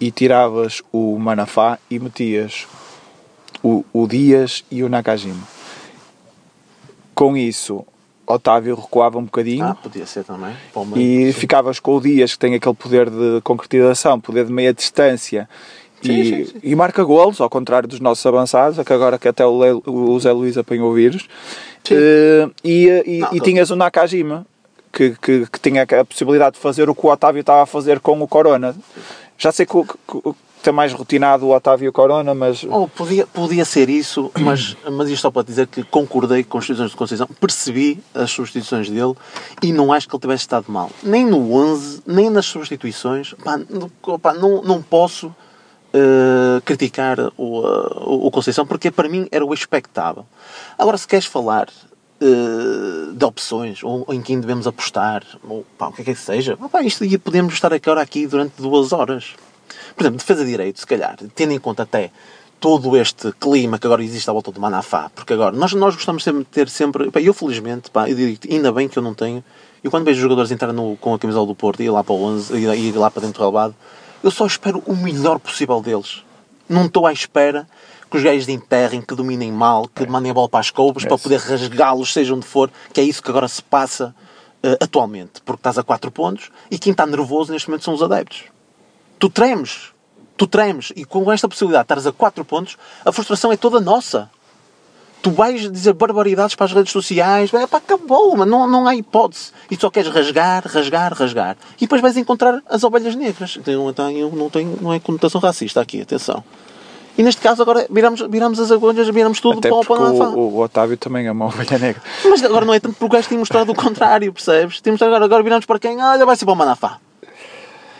[0.00, 2.66] e tiravas o Manafá e metias
[3.62, 5.42] o, o Dias e o Nakajima.
[7.14, 7.84] Com isso,
[8.26, 10.54] Otávio recuava um bocadinho Ah, podia ser também.
[10.94, 11.40] Meio, e sim.
[11.40, 15.48] ficavas com o Dias que tem aquele poder de concretização, poder de meia distância
[16.02, 16.58] Sim, e, sim, sim.
[16.62, 20.20] e marca golos, ao contrário dos nossos avançados, que agora que até o, Le, o
[20.20, 21.26] Zé Luís apanhou o vírus.
[21.90, 24.46] Eh, e, e, Não, e tinhas o Nakajima
[24.92, 27.98] que, que, que tinha a possibilidade de fazer o que o Otávio estava a fazer
[28.00, 28.76] com o Corona.
[29.38, 30.34] Já sei que, que-
[30.66, 35.22] ter mais rotinado o Otávio Corona, mas Oh, podia, podia ser isso, mas, mas isto
[35.22, 39.14] só para dizer que concordei com as substituições de Conceição, percebi as substituições dele
[39.62, 40.90] e não acho que ele tivesse estado mal.
[41.02, 43.32] Nem no 11, nem nas substituições.
[43.44, 45.32] Pá, não, pá, não, não posso
[45.92, 50.26] eh, criticar o, eh, o Conceição porque para mim era o expectável.
[50.76, 51.68] Agora, se queres falar
[52.20, 56.56] eh, de opções ou em quem devemos apostar, ou pá, o que é que seja,
[56.56, 59.34] pá, isto podemos estar agora aqui durante duas horas.
[59.96, 62.10] Por exemplo, defesa de direito, se calhar, tendo em conta até
[62.60, 66.22] todo este clima que agora existe à volta do Manafá, porque agora nós, nós gostamos
[66.22, 69.14] sempre de ter sempre, pá, eu felizmente, pá, eu digo ainda bem que eu não
[69.14, 69.42] tenho,
[69.82, 72.04] eu quando vejo os jogadores entrar no, com a camisola do Porto e ir lá
[72.04, 73.74] para o 11, e ir, lá para dentro do relevado,
[74.22, 76.22] eu só espero o melhor possível deles.
[76.68, 77.66] Não estou à espera
[78.10, 81.04] que os gajos de enterrem, que dominem mal, que mandem a bola para as covas
[81.04, 84.14] para poder rasgá-los, seja onde for, que é isso que agora se passa
[84.62, 88.02] eh, atualmente, porque estás a 4 pontos e quem está nervoso neste momento são os
[88.02, 88.55] adeptos
[89.18, 89.92] tu tremes.
[90.36, 90.92] Tu tremes.
[90.94, 94.30] E com esta possibilidade de estares a 4 pontos, a frustração é toda nossa.
[95.22, 97.52] Tu vais dizer barbaridades para as redes sociais.
[97.52, 99.50] É pá, acabou, mas não, não há hipótese.
[99.70, 101.56] E só queres rasgar, rasgar, rasgar.
[101.78, 103.56] E depois vais encontrar as ovelhas negras.
[103.56, 106.44] Então, então, não, tem, não é conotação racista aqui, atenção.
[107.18, 110.60] E neste caso agora viramos, viramos as agulhas, viramos tudo até para o o, o
[110.60, 112.02] Otávio também é uma ovelha negra.
[112.24, 114.82] Mas agora não é tanto porque o gajo tem mostrado o contrário, percebes?
[114.82, 116.00] Temos agora, agora viramos para quem?
[116.00, 116.98] Olha, vai ser para o Manafá.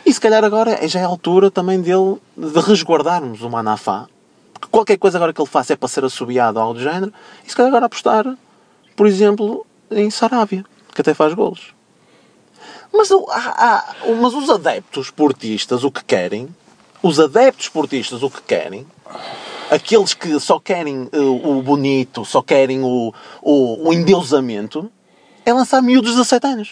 [0.06, 4.06] E se calhar agora já é a altura também dele de resguardarmos o Manafá.
[4.54, 7.12] Porque qualquer coisa agora que ele faça é para ser assobiado ou algo do género.
[7.44, 8.24] E se calhar agora apostar,
[8.94, 10.64] por exemplo, em Sarávia,
[10.94, 11.74] que até faz golos.
[12.92, 16.48] Mas, há- há- mas os adeptos portistas o que querem,
[17.02, 18.86] os adeptos portistas o que querem,
[19.70, 24.90] aqueles que só querem eh, o bonito, só querem o, o, o endeusamento,
[25.44, 26.70] é lançar miúdos de 17 anos.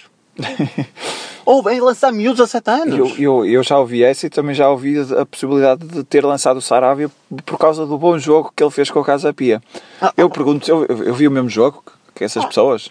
[1.47, 2.99] Ou é lançar miúdos de 17 anos.
[2.99, 6.57] Eu, eu, eu já ouvi essa e também já ouvi a possibilidade de ter lançado
[6.57, 7.11] o Sarávia
[7.45, 9.63] por causa do bom jogo que ele fez com o Casa Pia.
[10.01, 12.91] Ah, Eu pergunto, eu, eu vi o mesmo jogo que- essas pessoas.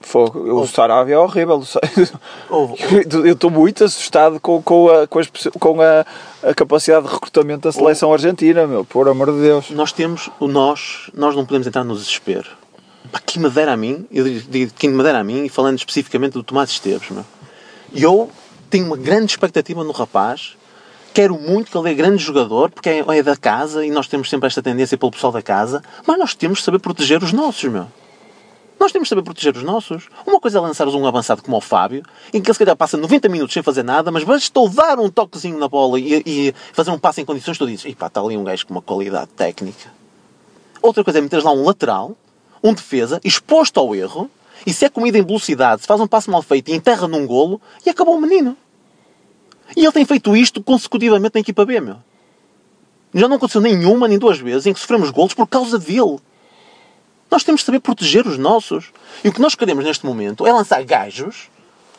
[0.00, 1.62] Fogo, o Sarávia é horrível.
[2.50, 2.76] Houve-
[3.24, 6.04] Eu estou muito assustado com, com, a, com, as com a,
[6.50, 9.70] a capacidade de recrutamento da seleção argentina, meu, por amor de Deus.
[9.70, 12.48] nós temos o nós, nós não podemos entrar no desespero.
[13.26, 16.32] Quem me dera a mim, eu digo quem me dera a mim, e falando especificamente
[16.32, 17.24] do Tomás Esteves, meu.
[17.94, 18.30] eu
[18.70, 20.56] tenho uma grande expectativa no rapaz,
[21.12, 24.28] quero muito que ele é grande jogador, porque é, é da casa e nós temos
[24.28, 27.70] sempre esta tendência pelo pessoal da casa, mas nós temos de saber proteger os nossos,
[27.70, 27.86] meu.
[28.78, 30.08] Nós temos de saber proteger os nossos.
[30.26, 32.96] Uma coisa é lançares um avançado como o Fábio, em que ele se calhar passa
[32.96, 36.90] 90 minutos sem fazer nada, mas bastou dar um toquezinho na bola e, e fazer
[36.90, 39.90] um passo em condições, tu dizes, pá, está ali um gajo com uma qualidade técnica.
[40.82, 42.16] Outra coisa é meteres lá um lateral,
[42.64, 44.30] um defesa, exposto ao erro,
[44.66, 47.26] e se é comida em velocidade, se faz um passo mal feito e enterra num
[47.26, 48.56] golo, e acabou o menino.
[49.76, 51.96] E ele tem feito isto consecutivamente na equipa B, meu.
[53.12, 56.18] Já não aconteceu nenhuma, nem duas vezes, em que sofremos golos por causa dele.
[57.30, 58.92] Nós temos de saber proteger os nossos.
[59.22, 61.48] E o que nós queremos neste momento é lançar gajos,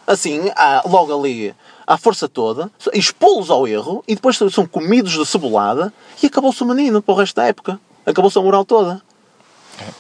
[0.08, 0.42] assim,
[0.86, 1.54] logo ali,
[1.86, 6.66] à força toda, expô-los ao erro e depois são comidos de cebolada e acabou-se o
[6.66, 7.80] menino para o resto da época.
[8.06, 9.02] Acabou-se a moral toda.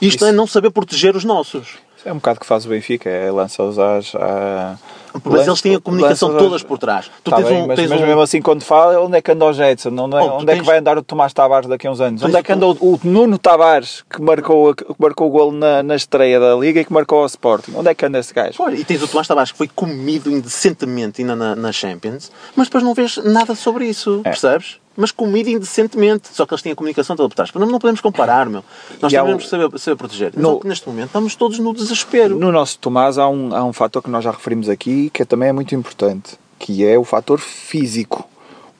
[0.02, 1.84] Isto isso- é não saber proteger os nossos.
[2.06, 4.14] É um bocado que faz o Benfica, é lança-os às.
[4.14, 4.78] à-
[5.24, 7.10] Mas eles têm a comunicação às- todas por trás.
[7.24, 7.68] Tu Tá tens bem, um.
[7.68, 9.90] mas, tens mas um- mesmo assim, quando fala, onde é que anda o Jetson?
[9.90, 12.00] Onde, é- Oh, onde é que tens- vai andar o Tomás Tavares daqui a uns
[12.00, 12.22] anos?
[12.22, 15.52] Tens Onde é que anda o, o Nuno Tavares, que marcou, que marcou o golo
[15.54, 17.72] na, na estreia da Liga e que marcou ao Sporting?
[17.76, 18.62] Onde é que anda esse gajo?
[18.62, 22.68] Olha, e tens o Tomás Tavares que foi comido indecentemente ainda na, na Champions, mas
[22.68, 24.30] depois não vês nada sobre isso, É.
[24.30, 24.78] percebes?
[24.98, 26.30] Mas comido indecentemente.
[26.32, 27.60] Só que eles têm a comunicação toda por.
[27.60, 28.64] Não, não podemos comparar, meu.
[29.02, 30.32] Nós E que saber, saber proteger.
[30.36, 32.38] No- Só que neste momento estamos todos no desespero.
[32.40, 35.50] No nosso Tomás há um, há um fator que nós já referimos aqui que também
[35.50, 38.28] é muito importante, que é o fator físico.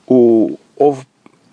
[0.06, 1.06] O, houve,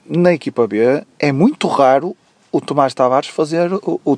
[0.08, 2.16] na equipa B é muito raro
[2.52, 4.16] o Tomás Tavares fazer o, o,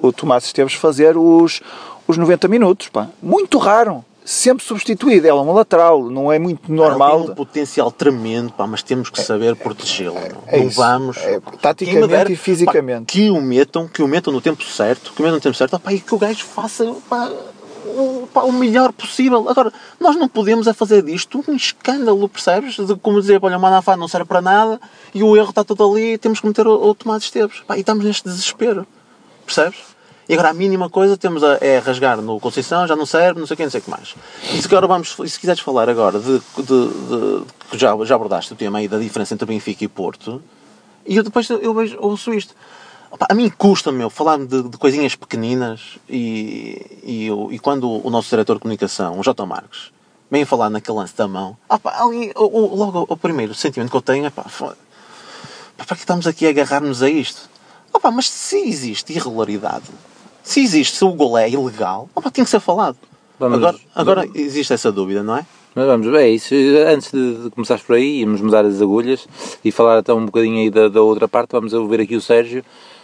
[0.00, 1.60] o Tomás Esteves fazer os,
[2.08, 2.88] os 90 minutos.
[2.88, 3.08] Pá.
[3.22, 4.04] Muito raro.
[4.24, 5.26] Sempre substituído.
[5.26, 7.24] Ele é um lateral, não é muito normal.
[7.24, 10.14] tem um potencial tremendo, pá, mas temos que saber protegê-lo.
[10.14, 10.42] meu.
[10.46, 10.76] é não isso.
[10.76, 11.18] vamos.
[11.18, 13.04] É, taticamente dera, e fisicamente.
[13.04, 15.54] pá, que o metam, que o metam no tempo certo, que o metam no tempo
[15.54, 17.30] certo, pá, e que o gajo faça pá,
[17.84, 19.46] o, pá, o melhor possível.
[19.48, 22.76] Agora, nós não podemos é fazer disto um escândalo, percebes?
[22.76, 24.80] De como dizer, olha, o Manafá não serve para nada
[25.14, 27.60] e o erro está todo ali e temos que meter o, o Tomás Esteves.
[27.66, 28.86] Pá, e estamos neste desespero,
[29.44, 29.93] percebes?
[30.28, 33.46] E agora a mínima coisa temos a, é rasgar no Conceição, já não serve, não
[33.46, 34.14] sei o que, não sei o que mais.
[34.52, 38.52] E se, agora vamos, se quiseres falar agora de, de, de- que já, já abordaste
[38.52, 40.42] o tema aí da diferença entre Benfica e Porto,
[41.06, 42.54] e eu depois eu vejo, ouço isto.
[43.10, 47.88] Opa, a mim custa, meu, falar de, de coisinhas pequeninas e, e, eu- e quando
[48.04, 49.44] o nosso diretor de comunicação, o J.
[49.44, 49.92] Marques,
[50.30, 53.96] vem falar naquele lance da mão, opa, ali, o, o- logo o primeiro sentimento que
[53.96, 54.44] eu tenho é Pá,
[55.76, 57.50] para que estamos aqui a agarrar-nos a isto?
[57.92, 59.84] Opa, mas se existe irregularidade,
[60.44, 62.96] se existe, se o gol é ilegal, opa, tem que ser falado.
[63.40, 65.44] Vamos- agora, agora existe essa dúvida, não é?
[65.74, 66.54] Mas vamos, é isso.
[66.86, 69.26] Antes de, de começares por aí, íamos mudar as agulhas
[69.64, 71.50] e falar até um bocadinho aí da, da outra parte.
[71.50, 72.62] Vamos ouvir aqui o Sérgio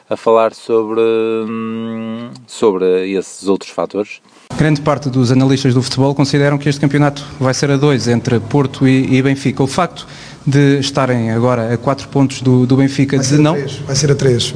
[0.08, 4.20] a falar sobre, hum, sobre esses outros fatores.
[4.56, 8.38] Grande parte dos analistas do futebol consideram que este campeonato vai ser a dois entre
[8.38, 9.62] Porto e, e Benfica.
[9.64, 10.06] O facto
[10.46, 13.54] de estarem agora a quatro pontos do, do Benfica, Vai de ser a não.
[13.54, 14.54] três, Vai ser a 3.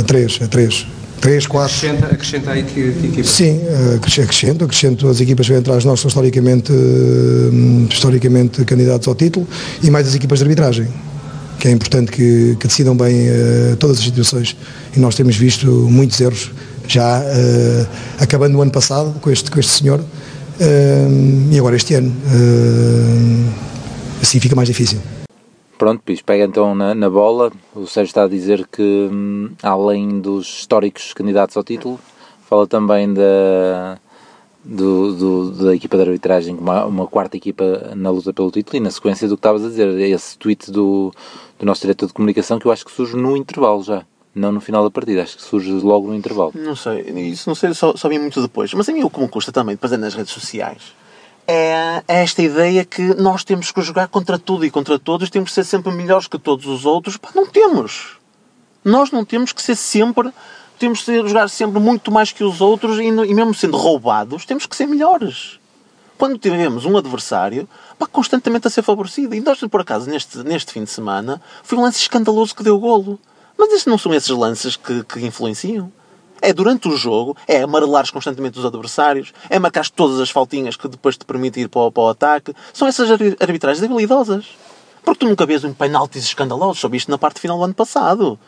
[0.00, 0.86] A 3, a 3.
[1.22, 1.76] 3, 4.
[1.76, 3.28] Acrescenta, acrescenta aí que, que equipa.
[3.28, 3.60] Sim,
[3.96, 9.14] acrescento, acrescento, as equipas que vêm atrás de nós são historicamente, eh, historicamente candidatos ao
[9.14, 9.46] título
[9.80, 10.88] e mais as equipas de arbitragem,
[11.60, 14.56] que é importante que, que decidam bem eh, todas as situações
[14.96, 16.50] e nós temos visto muitos erros
[16.88, 17.86] já eh,
[18.18, 20.04] acabando o ano passado com este, com este senhor
[20.60, 21.06] eh,
[21.52, 22.12] e agora este ano.
[22.26, 24.98] Eh, assim fica mais difícil.
[25.82, 27.50] Pronto, Pis, pega então na, na bola.
[27.74, 31.98] O Sérgio está a dizer que, hum, além dos históricos candidatos ao título,
[32.48, 33.98] fala também da,
[34.64, 38.76] do, do- da equipa de arbitragem uma, uma quarta equipa na luta pelo título.
[38.76, 41.12] E na sequência do que estavas a dizer, esse tweet do,
[41.58, 44.60] do nosso diretor de comunicação que eu acho que surge no intervalo já, não no
[44.60, 45.24] final da partida.
[45.24, 46.52] Acho que surge logo no intervalo.
[46.54, 48.72] Não sei, isso não sei, só, só vi muito depois.
[48.72, 50.92] Mas a mim o que me custa também, depois é nas redes sociais,
[51.52, 55.54] é esta ideia que nós temos que jogar contra tudo e contra todos, temos que
[55.54, 57.18] ser sempre melhores que todos os outros.
[57.18, 58.16] Pá, não temos.
[58.82, 60.30] Nós não temos que ser sempre,
[60.78, 64.64] temos que jogar sempre muito mais que os outros e, e mesmo sendo roubados, temos
[64.64, 65.60] que ser melhores.
[66.16, 69.34] Quando tivemos um adversário, pá, constantemente a ser favorecido.
[69.34, 72.78] E nós, por acaso, neste, neste fim de semana, foi um lance escandaloso que deu
[72.78, 73.20] golo.
[73.58, 75.92] Mas esses não são esses lances que, que influenciam.
[76.42, 80.88] É durante o jogo, é amarelares constantemente os adversários, é marcar todas as faltinhas que
[80.88, 82.52] depois te permite ir para o, para o ataque.
[82.74, 84.46] São essas arbi- arbitragens habilidosas.
[85.04, 88.38] Porque tu nunca vês um penaltis escandalosos, só viste na parte final do ano passado.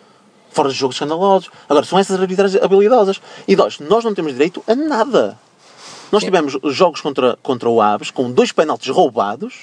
[0.51, 1.51] Fora de jogos escandalosos.
[1.69, 3.21] Agora, são essas arbitragens habilidosas.
[3.47, 5.39] E nós, nós não temos direito a nada.
[6.13, 9.55] Nós tivemos jogos contra, contra o Aves com dois penaltis roubados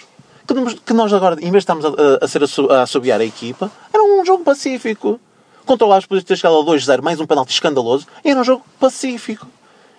[0.85, 3.25] que, nós agora, em vez de estarmos a, a, a ser asso- a assobiar a
[3.25, 5.17] equipa, era um jogo pacífico.
[5.93, 9.47] Aves podia ter chegado ao 2-0, mais um penalti escandaloso, e era um jogo pacífico.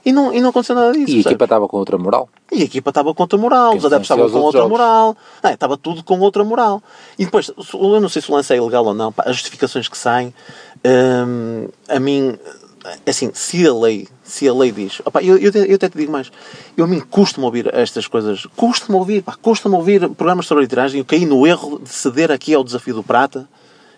[0.05, 1.01] E não, e não aconteceu nada disso.
[1.01, 1.27] E a percebes?
[1.27, 2.29] equipa estava com outra moral.
[2.51, 4.71] E a equipa estava com outra moral, os adeptos estavam com outra jogos.
[4.79, 6.83] moral, Não, é, estava tudo com outra moral.
[7.17, 9.87] E depois, eu não sei se o lance é ilegal ou não, pá, as justificações
[9.87, 10.35] que saem,
[10.85, 12.37] hum, a mim,
[13.07, 15.97] assim, se a lei, se a lei diz, opá, eu, eu, até- eu até te
[15.97, 16.33] digo mais,
[16.77, 21.05] eu a mim custa-me ouvir estas coisas, custa-me ouvir, custa-me ouvir programas sobre arbitragem, eu
[21.05, 23.49] caí no erro de ceder aqui ao desafio do Prata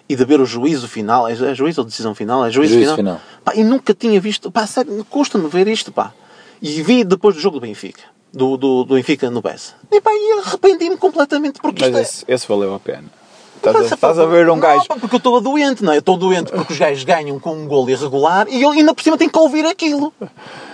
[0.09, 2.45] e de ver o juízo final, é, é juízo ou decisão final?
[2.45, 3.17] É juízo, Juízo final.
[3.17, 3.21] final.
[3.45, 6.13] Pá, e nunca tinha visto, pá, sério, custa-me ver isto, pá.
[6.61, 9.75] E vi depois do jogo do Benfica, do, do, do Benfica no BES.
[9.91, 13.05] E pá, e arrependi-me completamente porque Mas isto esse, esse valeu a pena.
[13.21, 13.25] é...
[13.67, 14.85] Estás a, estás a ver um Não, gajo.
[15.01, 15.97] porque eu estou doente, não é?
[15.97, 19.03] Eu estou doente porque os gajos ganham com um gol irregular e eu ainda por
[19.03, 20.13] cima tenho que ouvir aquilo.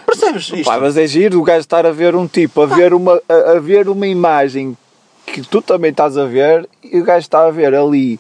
[0.05, 0.65] Percebes isto?
[0.65, 3.53] Pá, mas é giro o gajo estar a ver um tipo, a ver uma, a,
[3.53, 4.77] a ver uma imagem
[5.25, 8.19] que tu também estás a ver e o gajo está a ver ali.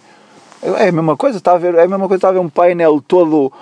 [0.62, 2.48] É a mesma coisa, está a ver, é a mesma coisa, está a ver um
[2.48, 3.52] painel todo,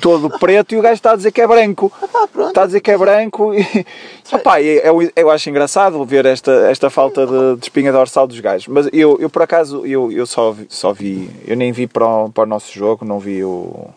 [0.00, 1.92] todo preto e o gajo está a dizer que é branco.
[2.32, 2.48] pronto.
[2.48, 3.64] Está a dizer que é branco e.
[4.32, 8.68] Opá, eu, eu acho engraçado ver esta, esta falta de, de espinha dorsal dos gajos.
[8.68, 11.28] Mas eu, eu por acaso, eu, eu só, vi, só vi.
[11.46, 13.90] Eu nem vi para o, para o nosso jogo, não vi o,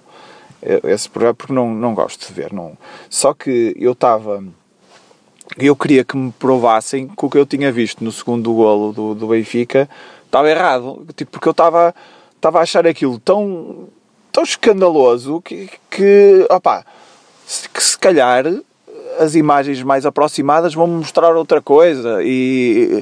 [0.85, 2.51] esse programa porque não, não gosto de ver.
[2.51, 2.77] Não.
[3.09, 4.43] Só que eu estava.
[5.57, 9.13] Eu queria que me provassem que o que eu tinha visto no segundo golo do,
[9.13, 9.87] do Benfica
[10.25, 11.05] estava errado.
[11.15, 11.93] Tipo, porque eu estava,
[12.43, 13.87] estava a achar aquilo tão,
[14.29, 16.85] tão escandaloso que, que opá,
[17.45, 18.43] se, que se calhar
[19.17, 23.01] as imagens mais aproximadas vão mostrar outra coisa e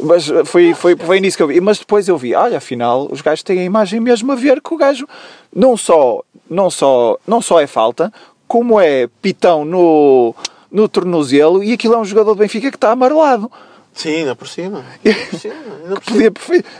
[0.00, 1.60] mas foi, foi, foi nisso que eu vi.
[1.60, 4.74] Mas depois eu vi, olha, afinal, os gajos têm a imagem mesmo a ver que
[4.74, 5.06] o gajo
[5.54, 8.12] não só, não só, não só é falta,
[8.48, 10.34] como é pitão no,
[10.72, 13.48] no tornozelo e aquilo é um jogador do Benfica que está amarelado.
[13.94, 14.84] Sim, ainda por cima.
[15.04, 16.32] Ainda por cima, ainda por cima.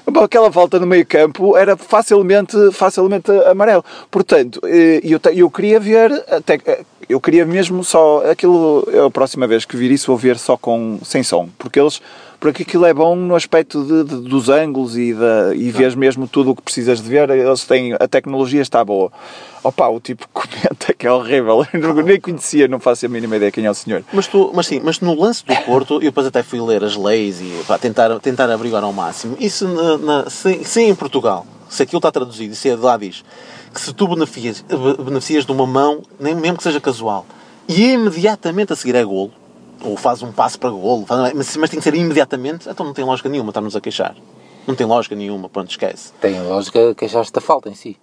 [0.05, 3.85] Podia, aquela falta no meio campo era facilmente, facilmente amarelo.
[4.11, 9.07] Portanto, eh, eu, te- eu queria ver, até, eh, eu queria mesmo só aquilo, eu,
[9.07, 12.01] a próxima vez que vir isso vou ver só com, sem som, porque eles,
[12.41, 16.27] porque aquilo é bom no aspecto de, de- dos ângulos e, da, e vês mesmo
[16.27, 19.13] tudo o que precisas de ver, eles têm, a tecnologia está boa.
[19.65, 23.53] Opa, o tipo comenta que é horrível, eu nem conhecia, não faço a mínima ideia
[23.53, 24.03] quem é o senhor.
[24.13, 26.97] Mas, tu, mas sim, mas no lance do Porto, eu depois até fui ler as
[26.97, 29.37] leis e pá, tentar, tentar averiguar ao máximo.
[29.49, 32.83] Se, na, na- se, se em Portugal, se aquilo está traduzido e se é de
[32.83, 33.23] lá diz
[33.73, 37.25] que se tu beneficias, be- beneficias de uma mão, nem mesmo que seja casual,
[37.69, 39.33] e imediatamente a seguir é golo,
[39.83, 41.05] ou faz um passo para golo,
[41.35, 44.15] mas, mas tem que ser imediatamente, então não tem lógica nenhuma estar-nos a queixar.
[44.67, 46.13] Não tem lógica nenhuma, pronto, esquece.
[46.21, 47.97] Tem lógica queixar-se da falta em si.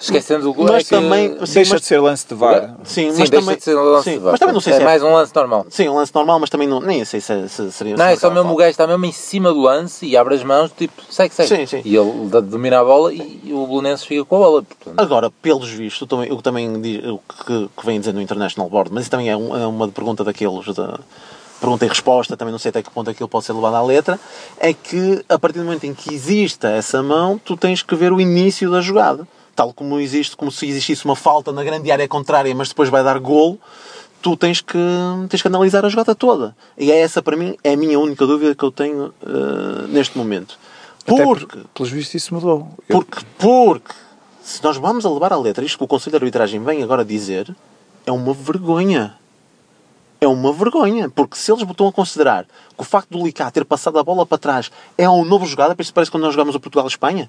[0.00, 0.66] Esquecendo o gol.
[0.66, 2.76] Mas é que- também- Sim, Deixa mas- de ser lance de VAR.
[2.84, 4.30] Sim, Sim, mas também, de ser lance sim, de VAR.
[4.32, 5.66] mas também não sei é se é, mais um lance normal.
[5.70, 7.96] Sim, um lance normal, mas também não, nem sei se, se seria.
[7.96, 10.34] Não, se é só mesmo o gajo está mesmo em cima do lance e abre
[10.34, 11.48] as mãos, tipo, segue, segue.
[11.56, 11.82] Sim, sim.
[11.84, 14.62] E ele domina a bola e, o Belenenses fica com a bola.
[14.62, 18.20] Portanto, Agora, pelos vistos, eu também, eu também di- o que, que vem dizer no
[18.20, 20.98] International Board, mas isso também é, um- é uma pergunta daqueles da
[21.60, 24.20] pergunta e resposta, também não sei até que ponto aquilo pode ser levado à letra,
[24.60, 28.12] é que a partir do momento em que exista essa mão, tu tens que ver
[28.12, 29.26] o início da jogada.
[29.58, 33.02] Tal como existe, como se existisse uma falta na grande área contrária, mas depois vai
[33.02, 33.58] dar golo,
[34.22, 34.78] tu tens que,
[35.28, 36.56] tens que analisar a jogada toda.
[36.78, 40.16] E é essa, para mim, é a minha única dúvida que eu tenho eh, neste
[40.16, 40.56] momento.
[41.04, 42.68] Porque, por- pelos vistos isso mudou.
[42.86, 43.92] Porque, porque,
[44.44, 47.04] se nós vamos a levar à letra isto que o Conselho de Arbitragem vem agora
[47.04, 47.52] dizer,
[48.06, 49.16] é uma vergonha.
[50.20, 51.10] É uma vergonha.
[51.10, 54.24] Porque se eles estão a considerar que o facto do Licá ter passado a bola
[54.24, 57.28] para trás é um novo jogada, parece parece quando nós jogamos o Portugal-Espanha.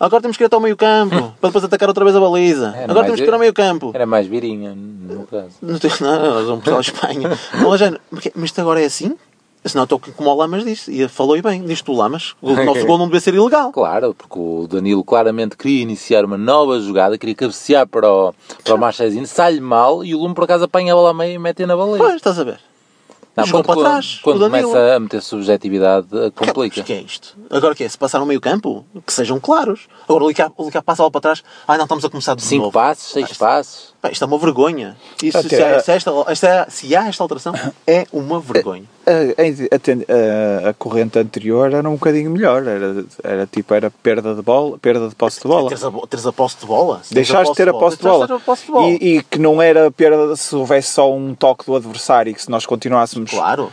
[0.00, 2.72] Agora temos que ir até ao meio campo, para depois atacar outra vez a baliza.
[2.74, 3.90] Era Agora temos que ir ao meio campo.
[3.92, 5.50] Era mais virinha, no caso.
[5.60, 7.28] Não, tem- não, nós vamos Portugal Espanha.
[7.60, 7.80] Não, mas,
[8.34, 9.14] mas isto agora é assim?
[9.62, 12.86] Senão estou como o Lamas disse, e falou e bem, diz tu Lamas, o nosso
[12.86, 13.70] gol não devia ser ilegal.
[13.72, 18.34] Claro, porque o Danilo claramente queria iniciar uma nova jogada, queria cabecear para o,
[18.64, 21.38] para o Marchezinho, sai-lhe mal e o Lume por acaso apanha a bola meio e
[21.38, 21.98] mete na baliza.
[21.98, 22.58] Pois, estás a ver?
[23.36, 24.68] Não, jogou quando, para trás, Quando o Danilo.
[24.70, 26.80] começa a meter subjetividade, eh, complica.
[26.80, 27.36] O que é isto?
[27.48, 27.88] Agora o que é?
[27.88, 29.86] Se passar no meio campo, que sejam claros.
[30.08, 32.34] Agora o Licá, o Licá passa a bola para trás, ah não, estamos a começar
[32.34, 32.72] de Cinco novo.
[32.72, 33.89] passes, seis Ah, passes.
[34.00, 34.96] Pá, isto é uma vergonha.
[35.22, 37.52] Isso, Até- se, há, se, há esta, esta- se há esta alteração,
[37.86, 38.84] é uma vergonha.
[39.06, 42.66] A, a- a ten- a- a corrente anterior era um bocadinho melhor.
[42.66, 45.68] Era, era tipo, era perda de bola, perda de posse de bola.
[45.68, 47.00] Teres a, teres a posse de bola.
[47.10, 48.28] Deixaste de ter a posse de bola.
[48.88, 52.50] E, e que não era perda se houvesse só um toque do adversário, que se
[52.50, 53.30] nós continuássemos.
[53.30, 53.70] Claro.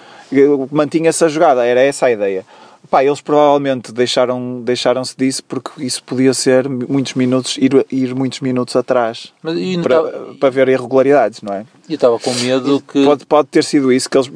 [0.71, 2.45] Mantinha-se a jogada, era essa a ideia.
[2.89, 8.39] Pá, eles provavelmente deixaram, deixaram-se disso porque isso podia ser muitos minutos, ir, ir muitos
[8.39, 11.65] minutos atrás Mas e para, estava- para ver irregularidades, não é?
[11.89, 13.03] Eu estava com medo que.
[13.05, 14.29] Pode, pode ter sido isso que eles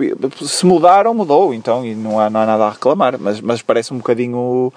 [0.49, 3.93] se mudaram, mudou, então, e não há, não há nada a reclamar, mas, mas parece
[3.93, 4.71] um bocadinho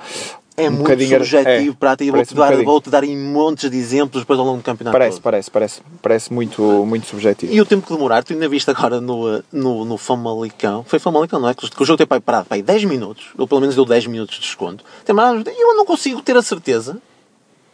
[0.57, 2.11] É um muito bocadinho- subjetivo é, para ti.
[2.11, 2.65] Vou-te um dar, bocadinho.
[2.65, 4.93] vou-te dar em montes de exemplos depois ao longo do campeonato.
[4.93, 5.23] Parece, todo.
[5.25, 7.53] parece, parece, parece muito, muito subjetivo.
[7.53, 11.41] E o tempo que demorar, tu ainda viste agora no, no, no Famalicão, foi Famalicão,
[11.41, 11.55] não é?
[11.55, 14.37] Que o jogo tem parado para aí 10 minutos, ou pelo menos deu 10 minutos
[14.37, 14.85] de desconto.
[15.05, 16.99] Tem mais, e eu não consigo ter a certeza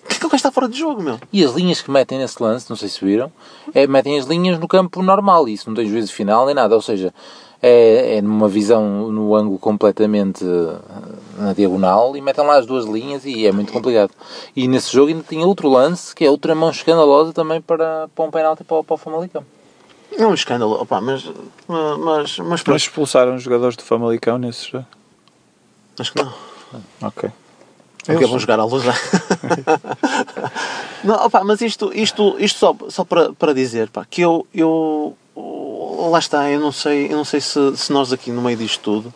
[0.08, 1.20] que aquele gajo está fora de jogo, meu.
[1.30, 3.30] E as linhas que metem nesse lance, não sei se viram,
[3.74, 6.80] é, metem as linhas no campo normal, isso não tem juízo final nem nada, ou
[6.82, 7.12] seja,
[7.62, 12.84] é, é numa visão no ângulo completamente eh, na diagonal e metem lá as duas
[12.86, 14.10] linhas e é muito complicado.
[14.56, 18.24] E nesse jogo ainda tinha outro lance, que é outra mão escandalosa também para, para
[18.24, 19.44] um penalti para, o- para o Famalicão.
[20.16, 21.24] É um escândalo, opá, mas,
[21.68, 24.86] mas, mas, mas, expulsaram os jogadores do Famalicão nesse jogo?
[25.98, 26.32] acho que não.
[27.02, 27.30] Ok.
[28.06, 28.82] Porque vão jogar à luz.
[31.04, 35.16] não, opá, mas isto, isto, isto só, só para, para dizer pá, que eu, eu.
[36.08, 38.80] Lá está, eu não sei, eu não sei se, se nós aqui no meio disto
[38.80, 39.12] tudo.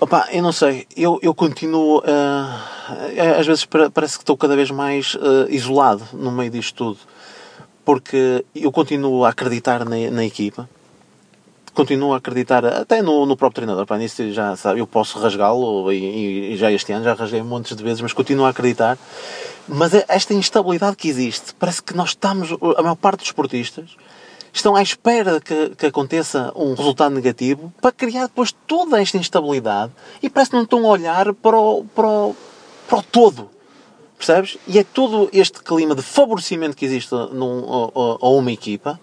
[0.00, 2.02] Opá, eu não sei, eu, eu continuo.
[2.06, 6.74] ah, às vezes pa- parece que estou cada vez mais ah, isolado no meio disto
[6.74, 6.98] tudo.
[7.84, 10.68] Porque eu continuo a acreditar na, na equipa
[11.72, 13.86] continuo a acreditar até no, no próprio treinador.
[13.86, 17.76] Pá, nisso já sabe, eu posso rasgá-lo e, e já este ano já rasguei montes
[17.76, 18.98] de vezes, mas continuo a acreditar.
[19.68, 23.96] Mas é esta instabilidade que existe, parece que nós estamos, a maior parte dos esportistas,
[24.52, 29.92] estão à espera que, que aconteça um resultado negativo para criar depois toda esta instabilidade
[30.22, 32.36] e parece que não estão a olhar para o, para o,
[32.88, 33.48] para o todo.
[34.16, 34.58] Percebes?
[34.68, 37.64] E é todo este clima de favorecimento que existe num,
[38.20, 39.00] a, a uma equipa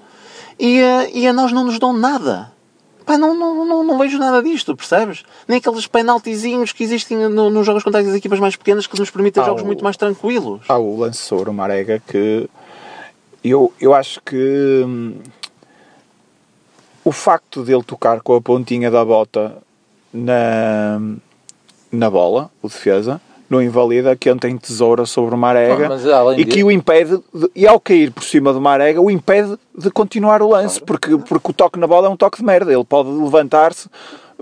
[0.59, 2.51] e, eh, e a nós não nos dão nada.
[3.03, 5.23] Pá, não, não, não, não vejo nada disto, percebes?
[5.47, 9.09] Nem aqueles penaltizinhos que existem no- nos jogos contra as equipas mais pequenas que nos
[9.09, 10.61] permitem Ah, jogos o- muito mais tranquilos.
[10.67, 12.47] Há o lance sobre o Marega que
[13.43, 15.15] eu, eu acho que hum,
[17.07, 19.57] o facto dele tocar com a pontinha da bota
[20.13, 20.99] na,
[21.91, 26.43] na bola, o defesa, não invalida que ele tem tesoura sobre o Marega Ah, e
[26.45, 29.89] que de- o impede, de- e ao cair por cima do Marega, o impede de
[29.89, 32.73] continuar o lance, porque, porque o toque na bola é um toque de merda.
[32.73, 33.87] Ele pode levantar-se,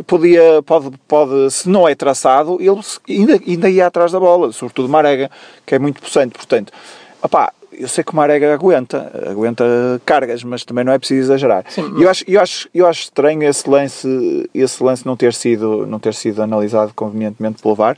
[0.08, 4.90] podia, pode, pode, se não é traçado, ele ainda, ainda ia atrás da bola, sobretudo
[4.90, 5.30] Marega,
[5.66, 6.34] que é muito possante.
[6.34, 6.74] Portanto,
[7.22, 9.64] opá, eu sei que o Marega aguenta, aguenta
[10.06, 11.66] cargas, mas também não é preciso exagerar.
[11.98, 15.86] E eu, acho, eu, acho, eu acho estranho esse lance, esse lance não, ter sido,
[15.86, 17.98] não ter sido analisado convenientemente pelo VAR.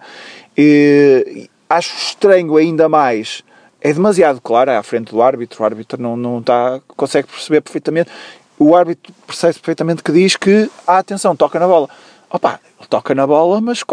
[0.57, 3.43] E, acho estranho ainda mais.
[3.81, 5.61] É demasiado claro à frente do árbitro.
[5.61, 8.09] O árbitro não, não está, consegue perceber perfeitamente.
[8.57, 11.87] O árbitro percebe perfeitamente que diz que, ah, atenção, toca na bola.
[12.29, 13.83] Opa, ele toca na bola, mas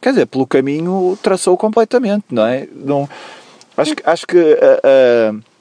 [0.00, 2.68] quer dizer, pelo caminho traçou completamente, não é?
[2.72, 3.08] Não,
[3.76, 5.56] acho, que- acho que a, a-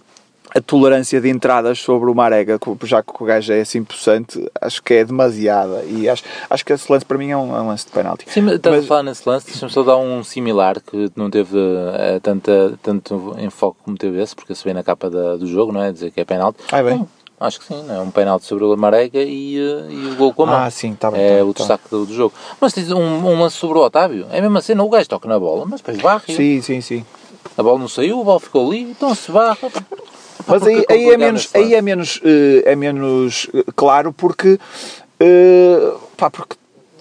[0.57, 4.81] a tolerância de entradas sobre o Marega, já que o gajo é assim possante, acho
[4.81, 5.83] que é demasiada.
[5.83, 8.25] E acho, acho que esse lance para mim é um, é um lance de penalti.
[8.29, 11.29] Sim, mas estás Mas- a falar nesse lance, deixa-me só dar um similar que não
[11.29, 15.45] teve eh, tanta, tanto enfoque como teve esse, porque se vê na capa da- do
[15.45, 15.91] jogo, não é?
[15.91, 16.59] Dizer que é penalti.
[16.71, 16.99] Ah, bem.
[16.99, 20.33] Não, acho que sim, é um penalti sobre o Marega e, eh, e o gol
[20.33, 20.55] com a mão.
[20.55, 22.33] Ah, sim, tá bem, É tá bem, o tá destaque do, do jogo.
[22.61, 25.27] Mas tens um, um lance sobre o Otávio, é a mesma cena, o gajo toca
[25.27, 26.23] na bola, mas depois barra.
[26.25, 27.05] Sim, sim, sim.
[27.57, 29.57] A bola não saiu, a bola ficou ali, então se barra.
[30.47, 31.75] Mas aí, aí é menos, aí lance.
[31.75, 34.59] é menos, eh, é menos eh, claro porque,
[35.19, 36.55] eh, pá, porque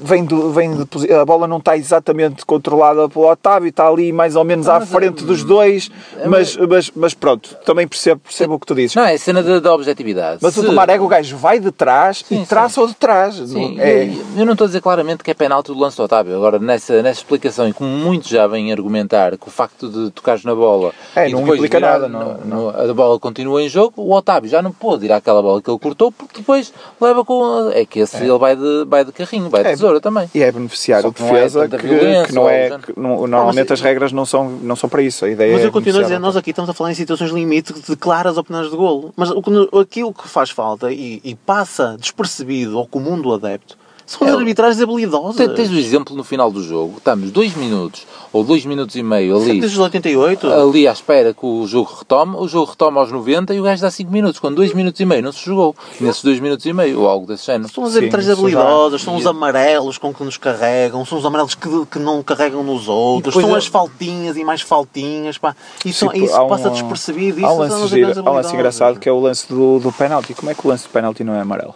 [0.05, 4.37] vem do, vem de a bola não está exatamente controlada pelo Otávio, está ali mais
[4.37, 8.21] ou menos à mas, frente hum, dos dois, é, mas, mas, mas pronto, também percebo,
[8.21, 8.95] percebo o que tu dizes.
[8.95, 10.39] Não, é cena da da objetividade.
[10.43, 12.95] Mas o Se- do Marega, o gajo vai de trás Sim, e traça o de
[12.95, 13.35] trás.
[13.37, 15.97] Sim, Não- é, eu, eu não estou a dizer claramente que é penalti do lance
[15.97, 16.35] do Otávio.
[16.37, 20.45] Agora, nessa, nessa explicação, e como muitos já vêm argumentar que o facto de tocares
[20.45, 23.69] na bola É, e não depois implica virar- nada, não- no- a bola continua em
[23.69, 27.25] jogo, o Otávio já não pôde ir àquela bola que ele cortou porque depois leva
[27.25, 27.71] com.
[27.73, 29.73] É que esse ele vai de, vai de carrinho, vai de É.
[29.95, 30.29] tesoura também.
[30.35, 31.89] e é beneficiar o não é defesa tanta que,
[32.27, 32.79] que não é.
[32.79, 35.25] que não- normalmente mas- as regras não são, não são para isso.
[35.25, 37.31] A ideia Mas é eu continuo a dizer, nós aqui estamos a falar em situações
[37.31, 39.13] limite de claras opiniões de golo.
[39.17, 43.77] Mas o aquilo que faz falta e, e passa despercebido ao comum do adepto
[44.07, 45.37] são as É, arbitragens habilidosas.
[45.37, 49.03] Tens, tens o exemplo no final do jogo, estamos dois minutos ou dois minutos e
[49.03, 49.61] meio ali.
[49.61, 50.51] Desde os 88.
[50.53, 53.81] ali à espera que o jogo retome, o jogo retoma aos 90 e o gajo
[53.83, 56.73] dá 5 minutos, quando 2 minutos e meio não se jogou, nesses 2 minutos e
[56.73, 57.73] meio, ou algo desse género.
[57.73, 61.55] São as arbitragens já- habilidosas, são os amarelos com que nos carregam, são os amarelos
[61.55, 65.55] que, que não carregam nos outros, são é- as faltinhas e mais faltinhas, pá.
[65.85, 67.39] Isso, Tipo, isso há um- passa despercebido.
[67.39, 69.49] Isso Há um são lance, as giro- há um lance engraçado que é o lance
[69.49, 70.35] do, do penalti.
[70.35, 71.75] Como é que o lance do penalti não é amarelo?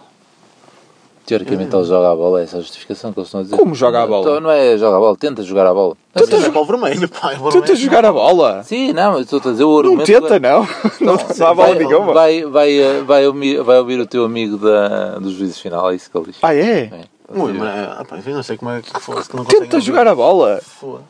[1.29, 3.55] Teoricamente ele joga a bola, é essa a justificação que eles estão a dizer.
[3.55, 4.21] Como joga a bola?
[4.21, 5.95] Então, Não é joga a bola, tenta jogar a bola.
[6.15, 7.29] Tu tens para o vermelho, pá.
[7.29, 8.63] Tu vermelho- tens jogar a bola?
[8.63, 10.05] Sim, não, eu estou a dizer o Não argumento...
[10.05, 10.67] tenta, não.
[10.99, 12.13] Não, não há bola vai, nenhuma.
[12.13, 15.95] vai, vai, eh, vai, ouvir, vai ouvir o teu amigo da, do juízo final, é
[15.95, 16.37] isso que ele diz.
[16.41, 16.81] Ah, é?
[16.81, 17.01] É.
[17.31, 20.07] Ui, mas, ah, pá, eu não sei como é que fosse que não Tenta jogar
[20.07, 20.59] a bola.
[20.63, 21.03] Foda.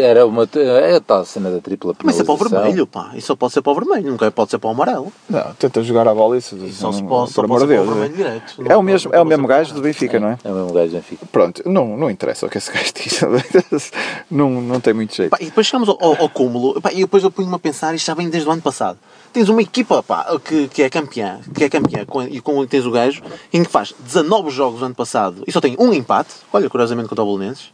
[0.00, 0.48] Era uma.
[0.56, 3.10] É a tal cena da tripla Mas isso é para o vermelho, pá.
[3.14, 5.12] Isso só pode ser para o vermelho, nunca pode ser para o amarelo.
[5.28, 6.38] Não, tenta jogar a bola.
[6.38, 7.98] Isso, E só se pode, só por pode amor ser de para o Deus.
[7.98, 8.72] vermelho direto.
[8.72, 10.38] É o mesmo, é o mesmo gajo do Benfica, não é?
[10.44, 11.26] É o mesmo gajo do Benfica.
[11.30, 13.20] Pronto, não, não interessa o que esse gajo diz.
[14.30, 15.30] não, não tem muito jeito.
[15.30, 18.14] Pá, e depois chegamos ao, cúmulo, pá, e depois eu ponho-me a pensar, isto já
[18.14, 18.98] vem desde o ano passado.
[19.32, 22.86] Tens uma equipa pá, que, que é campeã, que é campeã, com- e com, tens
[22.86, 23.22] o gajo,
[23.52, 27.08] em que faz 19 jogos no ano passado e só tem um empate, olha, curiosamente
[27.08, 27.72] contra o Bolonenses.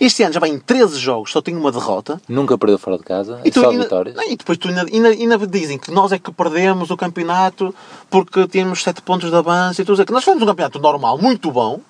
[0.00, 2.20] Este ano já vai em 13 jogos, só tem uma derrota.
[2.26, 4.16] Nunca perdeu fora de casa, E, é tu só ainda- vitórias.
[4.28, 7.74] e depois tu ainda, ainda, ainda dizem que nós é que perdemos o campeonato
[8.08, 10.04] porque tínhamos 7 pontos de avanço e tudo.
[10.06, 11.80] Que nós fomos um campeonato normal, muito bom,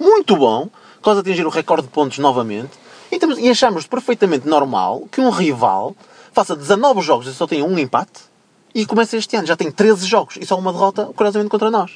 [0.00, 0.68] muito bom,
[1.00, 2.70] quase atingir o recorde de pontos novamente.
[3.12, 5.94] E, temos, e achamos perfeitamente normal que um rival
[6.32, 8.22] faça 19 jogos e só tenha um empate
[8.74, 11.92] e começa este ano, já tem 13 jogos e só uma derrota, curiosamente, contra nós.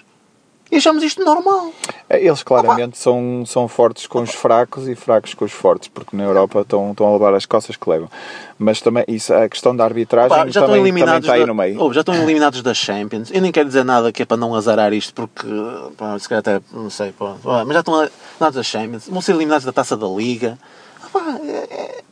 [0.71, 1.73] E achamos isto normal.
[2.09, 6.17] É, Eles claramente são, são fortes com os fracos e fracos com os fortes, porque
[6.17, 8.11] na Europa estão, estão a levar as costas que levam.
[8.59, 11.41] Mas também isso, a questão da arbitragem Pá, já estão também, também eliminados está aí
[11.41, 11.81] da- no meio.
[11.81, 13.31] Oh, já estão eliminados da Champions.
[13.33, 15.47] Eu nem quero dizer nada que é para não azarar isto, porque
[15.97, 19.33] pá, se calhar até não sei, pá, mas já estão eliminados da Champions, vão ser
[19.33, 20.59] eliminados da taça da Liga.
[21.03, 22.03] Ah, pá, é- é-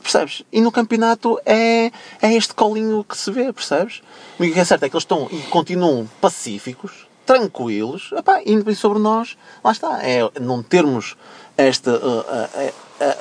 [0.00, 0.42] percebes?
[0.52, 1.90] E no campeonato é,
[2.22, 4.02] é este colinho que se vê, percebes?
[4.38, 8.98] O que é certo é que eles estão e continuam pacíficos, tranquilos, epá, e sobre
[8.98, 11.16] nós, lá está, é não termos
[11.56, 11.92] esta.
[11.92, 12.72] uh,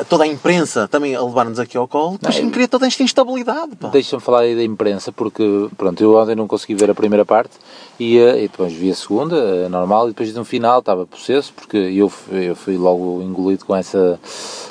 [0.10, 3.72] toda a imprensa também a levar-nos aqui ao colo, depois Não, cria toda esta instabilidade.
[3.92, 5.44] Deixa-me falar aí da imprensa, porque
[5.78, 7.52] pronto, eu ontem não consegui ver a primeira parte
[8.00, 11.54] e, eh, e depois vi a segunda, eh, normal, e depois no final estava possesso,
[11.54, 14.20] porque eu, fui- eu fui logo engolido com essa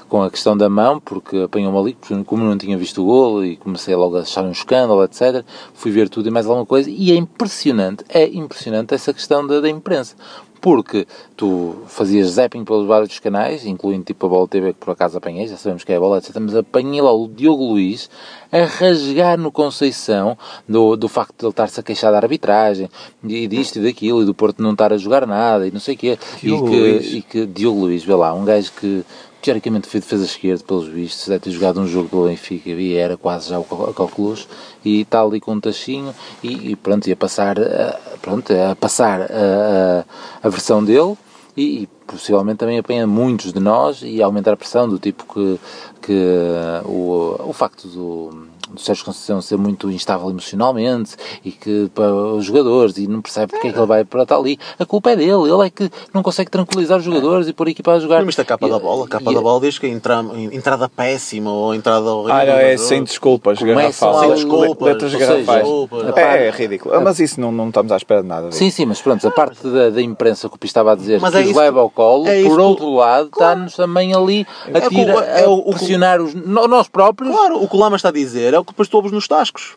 [0.08, 3.56] com a questão da mão, porque apanhou-me ali, como não tinha visto o golo e
[3.56, 5.44] comecei logo a achar um escândalo, etc.
[5.72, 9.60] Fui ver tudo e mais alguma coisa, e é impressionante, é impressionante essa questão da,
[9.60, 10.16] da imprensa.
[10.60, 11.06] Porque
[11.36, 15.46] tu fazias zapping pelos vários canais, incluindo tipo a Bola TV, que por acaso apanhei,
[15.46, 16.36] já sabemos que é a bola, etc.
[16.38, 18.10] Mas apanhei lá o Diogo Luís
[18.52, 20.36] a rasgar no Conceição
[20.68, 22.90] do, do facto de ele estar-se a queixar da arbitragem
[23.24, 25.94] e disto e daquilo, e do Porto não estar a jogar nada e não sei
[25.94, 26.18] o quê.
[26.42, 27.14] Diogo e, que, Luís.
[27.14, 29.04] e que Diogo Luís, vê lá, um gajo que
[29.40, 33.16] teoricamente foi defesa esquerda, pelos vistos, deve ter jogado um jogo do Benfica e era
[33.16, 34.46] quase já o cal- a calculus
[34.84, 39.22] e está ali com um tachinho e, e pronto, ia passar, eh, pronto, a passar
[39.22, 40.04] a,
[40.42, 41.16] a, a versão dele
[41.56, 45.58] e, e possivelmente também apanha muitos de nós e aumentar a pressão do tipo que,
[46.02, 51.90] que eh, o, o facto do, do Sérgio Conceição ser muito instável emocionalmente e que
[51.94, 54.58] para os jogadores e não percebe porque é que ele vai para estar ali.
[54.78, 57.70] A culpa é dele, ele é que não consegue tranquilizar os jogadores e pôr a
[57.70, 58.24] equipa a jogar.
[58.24, 60.88] Mas a capa E- da bola, a capa e- da bola diz que entra, entrada
[60.88, 62.34] péssima ou entrada horrível.
[62.34, 64.16] Ah, não, é sem desculpas, garrafal.
[64.16, 65.62] a- Sem desculpas, letras garrafais.
[65.62, 66.16] desculpas.
[66.16, 66.94] É, é ridículo.
[66.94, 68.48] Ah, Mas isso não, não estamos à espera de nada.
[68.48, 68.58] disso.
[68.58, 71.20] Sim, sim, mas pronto, a parte da, da imprensa que o Pi estava a dizer
[71.20, 74.14] Mas que é os isso leva ao colo, é por que- outro lado, está-nos também
[74.14, 77.34] ali a, É tira, é a o- o- pressionar os, nós próprios.
[77.34, 79.76] Claro, o que o Lama está a dizer o que depois tu ouves nos tascos.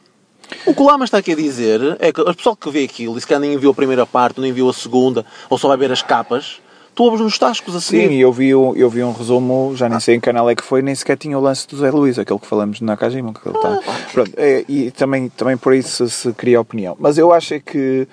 [0.66, 3.18] O que o Lama está aqui a dizer é que o pessoal que vê aquilo
[3.18, 5.78] e se calhar nem viu a primeira parte, nem viu a segunda, ou só vai
[5.78, 6.62] ver as capas,
[6.94, 8.10] tu ouves nos tascos a seguir.
[8.10, 10.64] Sim, eu vi, eu vi um resumo, já nem sei em que canal é que
[10.64, 13.34] foi, nem sequer tinha o lance do Zé Luís, aquele que falamos na Kajima.
[13.34, 13.80] Que ele tá.
[14.12, 16.96] Pronto, é, e também, também por isso se cria opinião.
[17.00, 18.08] Mas eu acho é que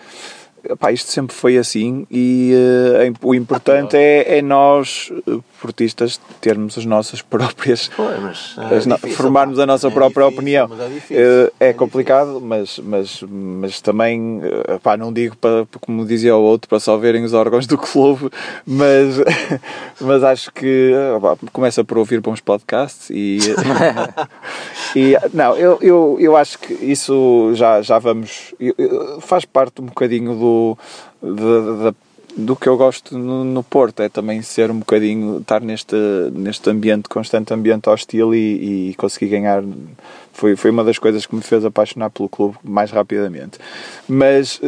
[0.78, 5.10] pá, isto sempre foi assim e eh, o importante é, é nós,
[5.60, 7.86] eh, portistas, termos as nossas próprias.
[7.88, 10.70] Foi, mas, é as no- difícil, formarmos a nossa É própria difícil, opinião.
[11.10, 16.04] é Eh, é é complicado, mas, mas, mas também, eh, pá, não digo para, como
[16.06, 18.30] dizia o outro, para só verem os órgãos do clube,
[18.66, 19.16] mas,
[20.00, 23.38] mas acho que eh, pá, começa por ouvir bons podcasts e,
[24.96, 28.54] e não, eu, eu, eu acho que isso já, já vamos,
[29.20, 30.78] faz parte um bocadinho do,
[31.22, 31.94] da- da-
[32.36, 35.96] do que eu gosto no, no Porto, é também ser um bocadinho, estar neste,
[36.32, 39.62] neste ambiente, constante ambiente hostil e, e conseguir ganhar.
[40.32, 43.58] Foi, foi uma das coisas que me fez apaixonar pelo clube mais rapidamente.
[44.08, 44.60] Mas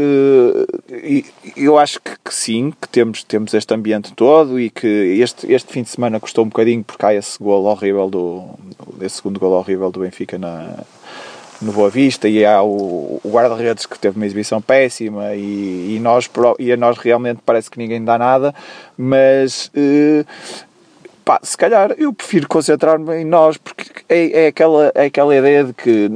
[0.91, 1.25] e-
[1.57, 5.73] eu acho que, que sim, que temos, temos este ambiente todo e que este, este
[5.73, 8.45] fim de semana custou um bocadinho porque há esse gol horrível do.
[9.01, 10.81] esse segundo gol horrível do Benfica na,
[11.63, 16.01] no Boa Vista e há o, o guarda-redes que teve uma exibição péssima e, e,
[16.01, 18.55] nós, e a nós realmente parece que ninguém dá nada,
[18.99, 20.25] mas eh,
[21.25, 25.65] pá, se calhar eu prefiro concentrar-me em nós porque é, é, aquela, é aquela ideia
[25.65, 26.11] de que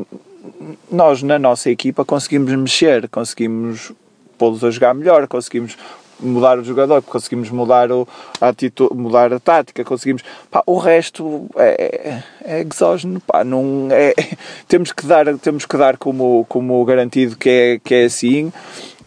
[0.90, 3.92] nós na nossa equipa conseguimos mexer, conseguimos
[4.36, 5.76] pô-los a jogar melhor, conseguimos
[6.20, 8.06] mudar o jogador, conseguimos mudar o,
[8.40, 14.14] a atitude, mudar a tática, conseguimos pá, o resto é, é exógeno, pá, não é,
[14.68, 18.52] temos que dar, temos que dar como, como garantido que é, que é assim.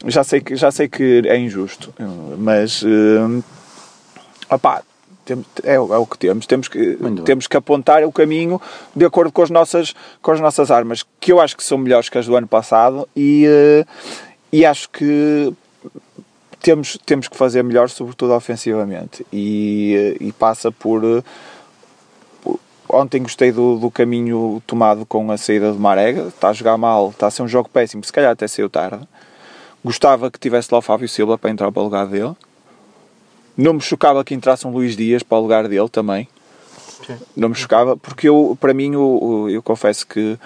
[0.05, 1.93] Já sei que já sei que é injusto,
[2.38, 3.43] mas hum,
[4.49, 4.82] opá,
[5.64, 6.45] é, é o que temos.
[6.45, 8.62] Temos que, temos que apontar o caminho
[8.95, 12.10] de acordo com as, nossas, com as nossas armas, que eu acho que são melhores
[12.10, 13.86] que as do ano passado e, eh,
[14.51, 15.53] e acho que
[16.62, 19.26] temos, temos que fazer melhor, sobretudo ofensivamente.
[19.32, 21.03] E, eh, e passa por.
[21.03, 21.24] eh,
[22.41, 22.60] por-
[22.91, 26.24] Ontem gostei do, do caminho tomado com a saída do Marega.
[26.30, 29.07] Está a jogar mal, está a ser um jogo péssimo, se calhar até saiu tarde.
[29.86, 32.34] Gostava que tivesse lá o Fábio Silva para entrar para o lugar dele.
[33.55, 36.28] Não me chocava que entrasse um Luís Dias para o lugar dele também.
[37.36, 40.38] Não me chocava, porque eu, para mim, eu- eu confesso que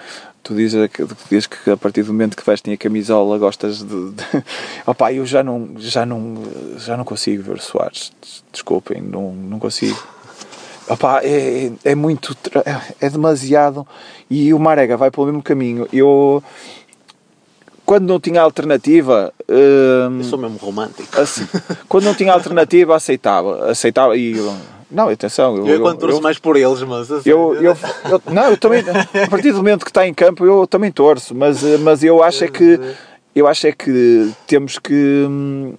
[0.44, 3.78] tu dizes, que- tu dizes que a partir do momento que vestem a camisola gostas
[3.78, 4.10] de.
[4.12, 4.24] de...
[4.86, 6.42] Opá, eu já não, já, não,
[6.78, 8.12] já não consigo ver Soares.
[8.52, 10.00] Desculpem, não, não consigo.
[10.88, 12.36] Opá, é, é muito.
[12.64, 13.86] É, é demasiado.
[14.30, 15.88] E o Marega vai pelo mesmo caminho.
[15.92, 16.44] Eu.
[17.86, 19.32] Quando não tinha alternativa.
[19.48, 21.20] hum, Eu sou mesmo romântico.
[21.20, 21.46] Assim,
[21.88, 23.70] quando não tinha alternativa, aceitava.
[23.70, 24.34] Aceitava e.
[24.90, 25.56] Não, atenção.
[25.56, 27.10] Eu, Eu, quando torço eu- mais por eles, mas.
[27.10, 27.76] assim, eu, eu,
[28.10, 31.34] eu- não, eu também, a partir do momento que está em campo, eu também torço,
[31.34, 32.78] mas, eh, mas eu acho é que
[33.34, 35.74] eu acho é que temos que hum,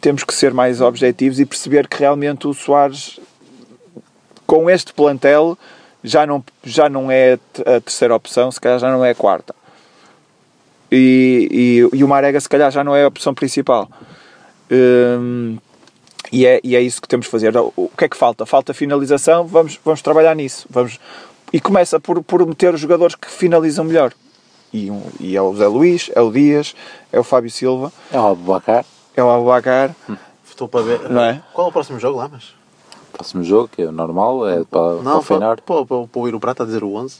[0.00, 3.18] temos que ser mais objetivos e perceber que realmente o Soares
[4.46, 5.58] com este plantel
[6.04, 9.54] já não, já não é a terceira opção, se calhar já não é a quarta.
[10.90, 11.48] E,
[11.92, 13.90] e, e o Marega se calhar já não é a opção principal.
[14.70, 15.58] Hum,
[16.32, 17.56] e é, e é isso que temos que fazer.
[17.56, 18.44] O o que é que falta?
[18.46, 20.66] Falta finalização, vamos, vamos trabalhar nisso.
[20.70, 20.98] Vamos,
[21.52, 24.12] e começa por, por meter os jogadores que finalizam melhor.
[24.72, 26.74] E, um- e é o Zé Luís, é o Dias,
[27.12, 28.84] é o Fábio Silva, É o Abubacar,
[29.16, 29.94] é o Abubacar.
[30.48, 31.08] Estou para ver.
[31.10, 31.42] Não é?
[31.52, 32.54] Qual é o próximo jogo lá, mas?
[33.12, 35.62] próximo jogo, que é o normal, é para, para o Não, para, Feyenoord.
[35.62, 37.16] para, para, para ouvir o Prata a dizer o 11.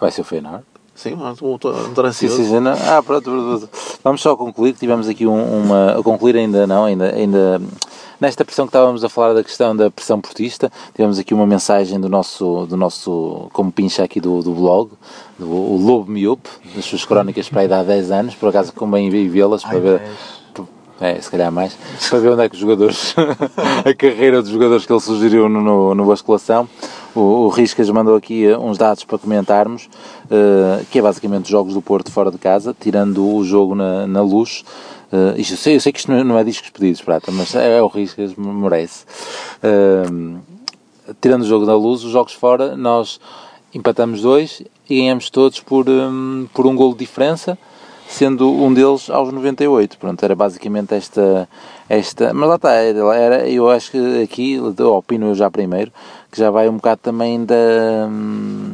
[0.00, 0.64] Vai ser o Feyenoord.
[0.96, 2.36] Sim, mas estou estou- ansioso.
[2.36, 2.72] sim, sim, não.
[2.72, 3.68] Ah, pronto, pronto, pronto.
[4.02, 4.72] Vamos só concluir.
[4.74, 5.98] Tivemos aqui um- uma.
[5.98, 7.62] A concluir ainda não, ainda, ainda.
[8.22, 11.98] Nesta pressão que estávamos a falar da questão da pressão portista, tivemos aqui uma mensagem
[11.98, 14.92] do nosso, do nosso como pincha aqui do, do blog,
[15.36, 18.72] do, o Lobo Miup, das suas crónicas para aí de há 10 anos, por acaso
[18.74, 20.02] convém vê-las para ver.
[21.00, 21.76] É, se calhar mais.
[22.08, 23.12] Para ver onde é que os jogadores.
[23.84, 26.68] a carreira dos jogadores que ele sugeriu no, no, no Basculação.
[27.12, 29.88] O, o Riscas mandou aqui eh, uns dados para comentarmos,
[30.30, 34.06] eh, que é basicamente os jogos do Porto fora de casa, tirando o jogo na,
[34.06, 34.64] na luz.
[35.36, 37.54] Isto, eu, sei, eu sei que isto não é- não é discos pedidos, Prata, mas
[37.54, 39.04] é, é o Riscas, merece.
[39.62, 40.04] Eh,
[41.20, 43.20] tirando o jogo da luz, os jogos fora, nós
[43.74, 47.58] empatamos dois e ganhamos todos por, hum, por um golo de diferença,
[48.08, 49.98] sendo um deles aos 98.
[49.98, 51.48] Pronto, era basicamente esta.
[51.88, 55.92] esta mas lá está, era, era- eu acho que aqui, opino eu já primeiro,
[56.30, 57.54] que já vai um bocado também da.
[58.08, 58.72] hum,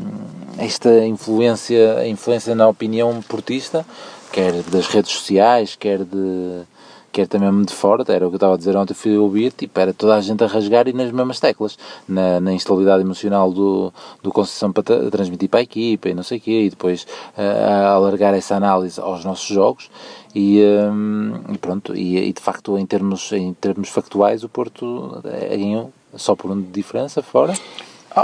[0.59, 3.87] esta influência, influência na opinião portista,
[4.33, 6.63] quer das redes sociais, quer de
[7.11, 9.81] quer também de fora, era o que eu estava a dizer ontem, fui ouvir, tipo,
[9.81, 13.93] era toda a gente a rasgar e nas mesmas teclas, na, na instabilidade emocional do,
[14.23, 17.07] do Conceição para tra- transmitir para a equipa e não sei o quê, e depois
[17.37, 19.91] eh, a alargar essa análise aos nossos jogos
[20.35, 25.21] e, hum, e pronto, e, e de facto em termos, em termos factuais o Porto
[25.25, 27.55] eh, ganhou só por um de diferença fora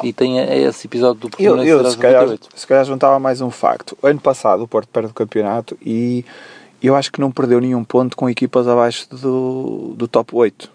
[0.03, 2.59] e tem eh, esse episódio do Eu, Portimonense eu aos se, calhar, 98.
[2.59, 3.97] se calhar juntava mais um facto.
[4.03, 6.25] Ano passado o Porto perde o campeonato e
[6.83, 10.71] eu acho que não perdeu nenhum ponto com equipas abaixo do, do top 8.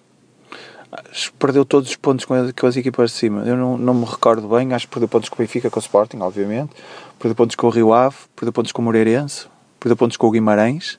[0.91, 3.43] Acho que perdeu todos os pontos com as, com as equipas de cima.
[3.43, 4.74] Eu não, não me recordo bem.
[4.74, 6.72] Acho que perdeu pontos com o Benfica, com o Sporting, obviamente.
[7.20, 8.15] Perdeu pontos com o Rio Ave.
[8.36, 9.45] Perdeu pontos com o Moreirense.
[9.80, 10.97] Perdeu pontos com o Guimarães.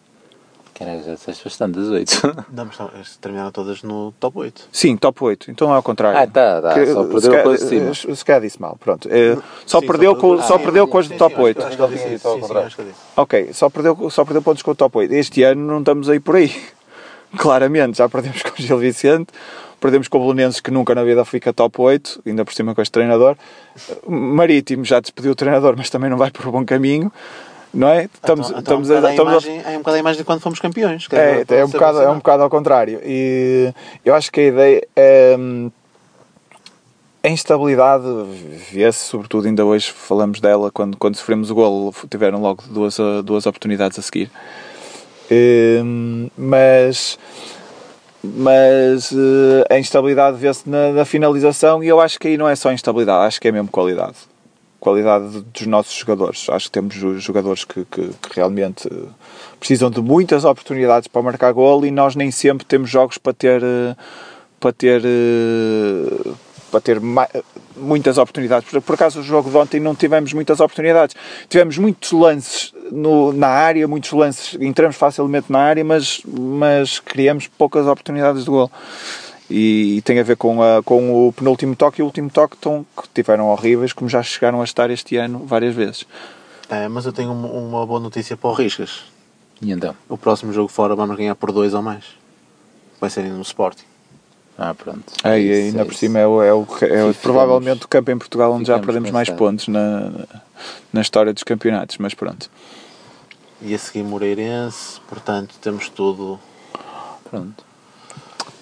[0.80, 2.36] Caralho, já disseste bastante, 18.
[2.50, 4.68] Não, mas estão- eles terminaram todas no top 8.
[4.72, 5.50] Sim, top 8.
[5.50, 6.18] Então é ao contrário.
[6.18, 6.72] Ah, tá, tá.
[6.72, 7.94] Que- Só se perdeu com as de cima.
[7.94, 8.76] Se se calhar disse mal.
[8.80, 9.06] Pronto.
[9.12, 11.40] Eh, só Sim, perdeu com, ah, só sim, perdeu sim, com as do top sim,
[11.42, 11.62] 8.
[11.62, 12.22] Acho que ele disse isso.
[12.74, 13.00] Que ele disse.
[13.14, 15.12] Ok, só perdeu, só perdeu pontos com o top 8.
[15.12, 16.50] Este ano não estamos aí por aí.
[17.36, 19.28] Claramente, já perdemos com o Gil Vicente,
[19.78, 22.80] perdemos com o Belenenses que nunca na vida fica top 8, ainda por cima com
[22.80, 23.36] este treinador.
[24.08, 27.12] Marítimo já despediu o treinador, mas também não vai por um bom caminho,
[27.72, 28.04] não é?
[28.04, 29.96] Estamos, Então- então estamos, é um a, bocado a estamos a- imagem, é um bocado
[29.96, 31.06] a imagem de quando fomos campeões.
[31.12, 33.00] é, para é, um bocado, é um bocado ao contrário.
[33.04, 33.72] E
[34.04, 35.36] eu acho que a ideia é.
[35.38, 35.70] hum,
[37.22, 38.04] A instabilidade
[38.72, 43.22] vê-se, sobretudo ainda hoje falamos dela, quando, quando sofremos o golo, tiveram logo duas, uh,
[43.22, 44.30] duas oportunidades a seguir.
[45.30, 47.18] Hum, mas
[48.24, 52.54] mas uh, a instabilidade vê-se na, na finalização e eu acho que aí não é
[52.56, 54.16] só instabilidade, acho que é mesmo qualidade.
[54.80, 56.48] Qualidade dos nossos jogadores.
[56.48, 59.08] Acho que temos jo- jogadores que, que, que realmente uh,
[59.58, 63.62] precisam de muitas oportunidades para marcar gol e nós nem sempre temos jogos para ter
[63.62, 63.94] uh,
[64.58, 66.34] para ter uh,
[66.70, 66.98] para ter
[67.76, 68.70] muitas oportunidades.
[68.70, 71.14] Por, por acaso o jogo de ontem não tivemos muitas oportunidades.
[71.48, 77.48] Tivemos muitos lances no, na área, muitos lances, entramos facilmente na área, mas, mas criamos
[77.48, 78.70] poucas oportunidades de gol.
[79.50, 82.56] E, e tem a ver com, a, com o penúltimo toque e o último toque
[82.56, 86.06] tão, que tiveram horríveis, como já chegaram a estar este ano várias vezes.
[86.68, 89.02] É, mas eu tenho uma, uma boa notícia para o Riscas.
[89.60, 89.94] E então?
[90.08, 92.04] O próximo jogo fora vamos ganhar por 2 ou mais.
[93.00, 93.84] Vai ser no Sporting.
[94.56, 95.04] Ah, pronto.
[95.24, 98.18] Aí, Isso, ainda é por cima é, o, é, o, é provavelmente o campo em
[98.18, 100.12] Portugal onde já perdemos mais pontos na,
[100.92, 102.50] na história dos campeonatos, mas pronto.
[103.62, 106.38] E a seguir Moreirense, portanto temos tudo.
[107.30, 107.69] Pronto.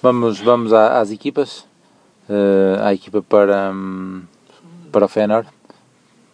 [0.03, 1.65] Vamos, vamos às equipas.
[2.29, 4.23] Eh, à equipa para, hum,
[4.93, 5.49] para o Feyenoord.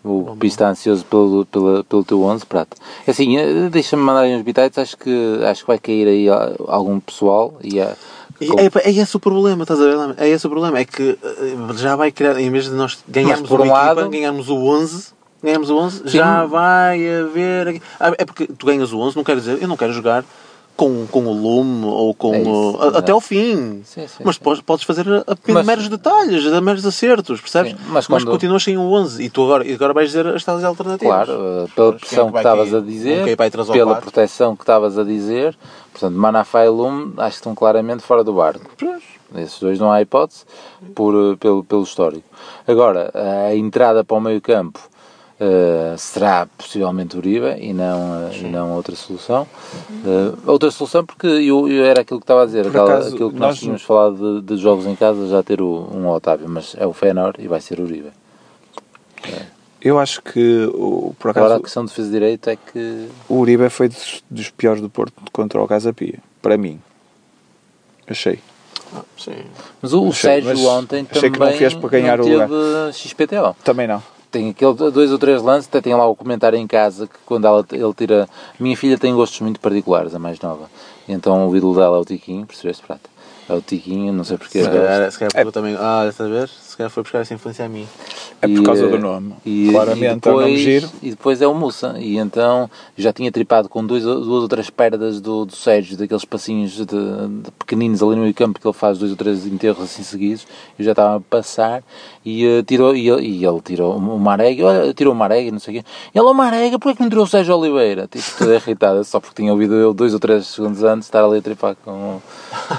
[0.05, 2.77] O Pi está ansioso pelo, pela, pelo teu 11, Prata.
[3.07, 4.77] É Assim, eh, deixa-me mandar uns bitites.
[4.77, 6.27] Acho que, acho que vai cair aí
[6.69, 7.55] algum pessoal.
[7.63, 7.79] E,
[8.41, 10.15] E com- é, é esse o problema, estás a ver?
[10.19, 13.49] É esse o problema, é que eh, já vai criar, em vez de nós ganharmos
[13.49, 15.13] por um equipa, lado- ganharmos o 11,
[15.43, 17.81] ganhamos o 11, já vai haver.
[17.99, 20.23] Ah, É porque tu ganhas o 11, não quer dizer, eu não quero jogar
[20.77, 23.83] com, com o lume ou com É isso, o, a- até ao fim.
[23.85, 24.43] Sim, sim, mas sim.
[24.43, 27.73] Podes, podes fazer a, a Mas- meros detalhes, a meros acertos, percebes?
[27.73, 30.43] Sim, mas quando- continuas sem o 11 e tu agora, e agora vais dizer as
[30.45, 31.27] tais alternativas.
[31.27, 34.03] Claro, eh, pela é que pressão que estavas a dizer, Um ou pela quatro.
[34.11, 35.57] proteção que estavas a dizer,
[35.93, 38.71] portanto, Manafá e Lume acho que estão claramente fora do barco.
[39.37, 40.45] Esses dois não há hipótese,
[40.95, 42.25] por, eh, pelo, pelo histórico.
[42.67, 43.11] Agora,
[43.49, 44.79] a entrada para o meio campo
[45.41, 49.47] eh, será possivelmente Uribe e não, eh, e não outra solução.
[50.05, 53.31] Eh, outra solução porque eu, eu era aquilo que estava a dizer, aquela- acaso, aquilo
[53.33, 56.49] que nós- nós tínhamos falado de, de jogos em casa, já ter o, um Otávio,
[56.49, 58.11] mas é o Feyenoord e vai ser Uribe.
[59.81, 63.09] Eu acho que, o, por Agora a acaso, questão de defesa de direito é que
[63.29, 66.19] o Uribe foi dos, dos piores do Porto contra o Casa Pia.
[66.41, 66.81] Para mim.
[68.09, 68.39] Achei.
[69.19, 69.33] Sim.
[69.83, 72.25] Mas o, o Achei- Sérgio mas ontem achei também que não fez para ganhar não
[72.25, 72.93] o teve lugar.
[72.95, 73.57] XPTO.
[73.63, 74.03] Também não.
[74.35, 77.47] Tem aquele dois ou três lances, até tem lá o comentário em casa que quando
[77.47, 78.29] ela, ele tira.
[78.59, 80.69] Minha filha tem gostos muito particulares, a mais nova.
[81.09, 83.09] Então o ídolo dela é o Tiquinho, percebeste, Prata?
[83.49, 84.61] É o Tiquinho, não sei porque.
[84.61, 85.77] Se calhar, se calhar eu também.
[85.79, 86.51] Ah, estás a ver?
[86.75, 87.87] Se calhar foi buscar essa influência a mim.
[88.43, 89.35] É por E, causa eh, do nome.
[89.47, 90.91] E, Claramente e é um nome depois, giro.
[91.01, 91.95] E depois é o Mussa.
[92.01, 92.69] E então
[92.99, 96.85] já tinha tripado com dois, duas ou três perdas do, do Sérgio, daqueles passinhos de,
[96.85, 100.49] de pequeninos ali no meio campo que ele faz dois ou três enterros assim seguidos.
[100.77, 101.85] Eu já estava a passar
[102.25, 105.53] e, eh, tirou, e, ele, e ele tirou o Marega, olha, tirou o Marega e
[105.53, 105.89] não sei o quê.
[106.13, 108.09] Ele, o Marega, porquê que não tirou o Sérgio Oliveira?
[108.09, 111.39] Tipo, toda irritada, só porque tinha ouvido eu dois ou três segundos antes estar ali
[111.39, 112.21] a tripar com,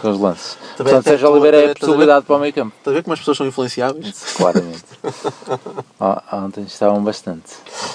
[0.01, 0.57] com os lances.
[0.75, 2.73] Portanto, Sérgio Oliveira é a possibilidade para o meio campo.
[2.77, 3.47] Estás a ver como as pessoas são
[3.89, 4.33] influenciáveis?
[4.37, 4.83] Claramente.
[5.99, 7.53] Ó, Ontem estavam bastante.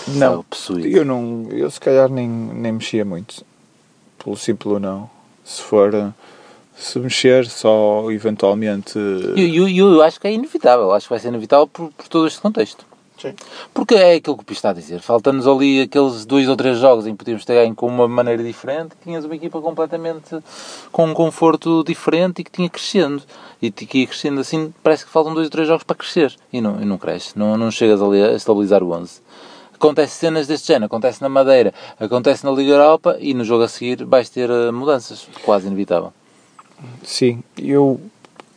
[0.08, 0.44] Não,
[0.84, 3.44] eu não, eu se calhar nem, nem mexia muito,
[4.22, 5.08] pelo simples não.
[5.44, 6.10] Se for, eh,
[6.76, 8.98] se mexer só eventualmente,
[9.36, 10.92] E eu, eu, eu acho que é inevitável.
[10.92, 12.84] Acho que vai ser inevitável por, por todo este contexto.
[13.20, 13.34] Sim.
[13.74, 15.00] Porque é aquilo que o Pires está a dizer.
[15.00, 18.42] Falta-nos ali aqueles dois ou três jogos em que podíamos ter ganho com uma maneira
[18.42, 20.38] diferente tinhas uma equipa completamente
[20.90, 23.22] com um conforto diferente e que tinha crescendo.
[23.60, 26.34] E que ia crescendo assim, parece que faltam dois ou três jogos para crescer.
[26.50, 27.38] E não, e não cresce.
[27.38, 29.20] Não, não chegas ali a estabilizar o 11.
[29.74, 33.68] Acontece cenas deste género, acontece na Madeira, acontece na Liga Europa e no jogo a
[33.68, 35.26] seguir vais ter eh, mudanças.
[35.42, 36.12] Quase inevitável.
[37.02, 37.98] sim, eu,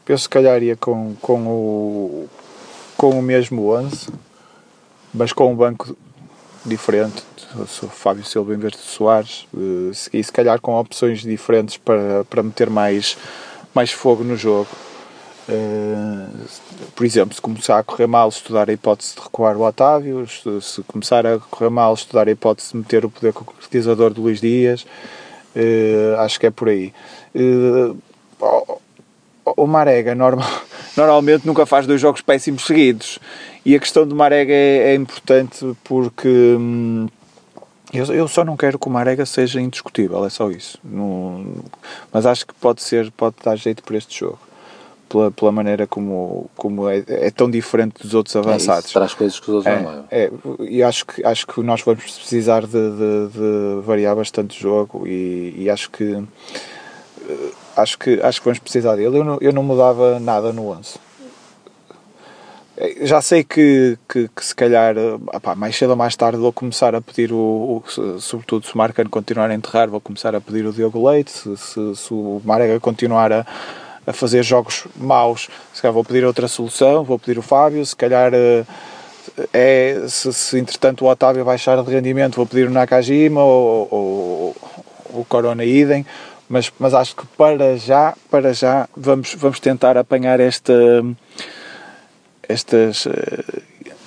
[0.08, 2.30] eu se calhar ia com, com, o,
[2.98, 4.08] com o mesmo 11,
[5.14, 5.96] mas com um banco
[6.66, 7.24] diferente.
[7.68, 12.24] Sou Fábio Silva em vez de Soares, eh, e se calhar com opções diferentes para,
[12.26, 13.16] para meter mais,
[13.76, 14.70] mais fogo no jogo.
[15.48, 16.26] Eh,
[16.96, 20.62] por exemplo, se começar a correr mal, estudar a hipótese de recuar o Otávio, se,
[20.62, 24.42] se começar a correr mal, estudar a hipótese de meter o poder concretizador do Luís
[24.42, 24.86] Dias,
[25.56, 26.92] eh, acho que é por aí.
[29.56, 30.50] O- Marega normal,
[30.98, 33.20] normalmente nunca faz dois jogos péssimos seguidos
[33.66, 37.08] e a questão do Marega é, é importante porque hum,
[37.94, 40.78] eu, eu só não quero que o Marega seja indiscutível, é só isso.
[40.84, 41.46] Não-
[42.12, 44.40] mas acho que pode ser, pode dar jeito por este jogo.
[45.10, 48.92] Pela, pela maneira como, como é, é tão diferente dos outros É isso, avançados.
[48.92, 50.06] traz coisas que os outros não levam.
[50.10, 50.32] É, é,
[50.68, 55.06] e acho que, acho que nós vamos precisar de, de- de variar bastante o jogo
[55.08, 56.18] e, e acho que
[57.76, 59.18] acho que acho que vamos precisar dele.
[59.18, 61.00] Eu não, eu não mudava nada no 11.
[62.78, 66.52] Eh, Já sei que, que, que se calhar eh, mais cedo ou mais tarde vou
[66.52, 70.42] começar a pedir o, o sobretudo se o Marcano continuar a enterrar, vou começar a
[70.42, 73.46] pedir o Diogo Leite, se, se, se o Marega continuar a,
[74.06, 77.96] a fazer jogos maus, se calhar vou pedir outra solução, vou pedir o Fábio, se
[77.96, 78.66] calhar eh,
[79.54, 84.56] é, se, se entretanto o Otávio baixar de rendimento, vou pedir o Nakajima ou, ou,
[85.14, 86.06] ou o Corona Idem,
[86.50, 90.74] mas, mas acho que para já, para já, vamos, vamos tentar apanhar esta,
[92.48, 93.62] estas, eh,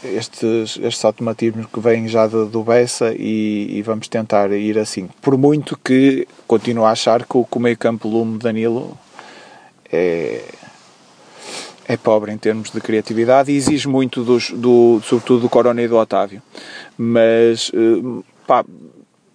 [0.05, 5.09] estes, estes automatismos que vêm já do, do Bessa e, e vamos tentar ir assim.
[5.21, 8.97] Por muito que continuo a achar que o, que o meio campo Lume Danilo
[9.91, 10.43] é,
[11.89, 15.89] é pobre em termos de criatividade e exige muito dos, do, sobretudo do Corona e
[15.89, 16.43] do Otávio.
[16.97, 18.65] Mas eh, pá,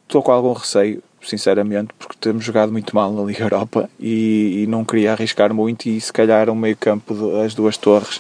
[0.04, 4.68] estou com algum receio, sinceramente, porque temos jogado muito mal na Liga Europa e, e
[4.68, 8.20] não queria arriscar muito e se calhar um meio campo das duas torres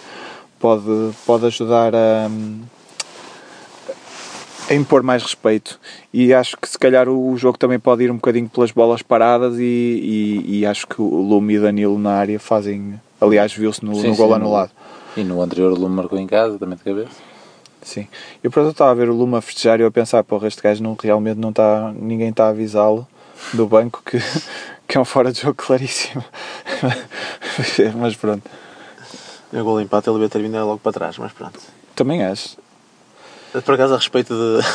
[0.59, 0.83] pode,
[1.25, 2.29] pode ajudar a,
[4.69, 5.79] a impor mais respeito
[6.13, 9.57] e acho que se calhar o jogo também pode ir um bocadinho pelas bolas paradas
[9.57, 13.83] e, e, e acho que o Lume e o Danilo na área fazem aliás viu-se
[13.83, 14.71] no, Sim, no sim, gol no- anulado
[15.17, 17.30] E no anterior o Lume marcou em casa, também de cabeça.
[17.81, 18.07] Sim.
[18.43, 20.61] Eu por exemplo estava a ver o Luma festejar e eu a pensar, porra, este
[20.61, 23.07] gajo não, realmente não está, ninguém está a avisá-lo
[23.53, 24.19] do banco que,
[24.87, 26.23] que é um fora de jogo claríssimo.
[27.97, 28.43] mas pronto,
[29.51, 31.59] O gol empate ele ia terminar logo para trás, mas pronto.
[31.95, 32.57] também acho.
[33.65, 34.65] Por acaso, a respeito de.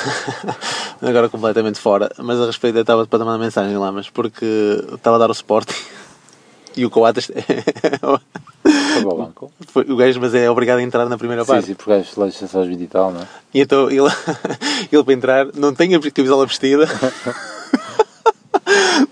[1.01, 4.45] Agora completamente fora, mas a respeito, eu estava para mandar mensagem lá, mas porque
[4.93, 5.75] estava a dar o Sporting
[6.77, 7.31] e o Coates.
[9.15, 9.53] Para o banco.
[9.69, 11.67] Foi- o gajo, mas é obrigado a entrar na primeira Sim, parte.
[11.67, 13.25] sim, porque acho lá licença aos 20 e tal, não é?
[13.55, 14.01] E então ele,
[14.93, 16.87] ele para entrar não tem a camisola vestida.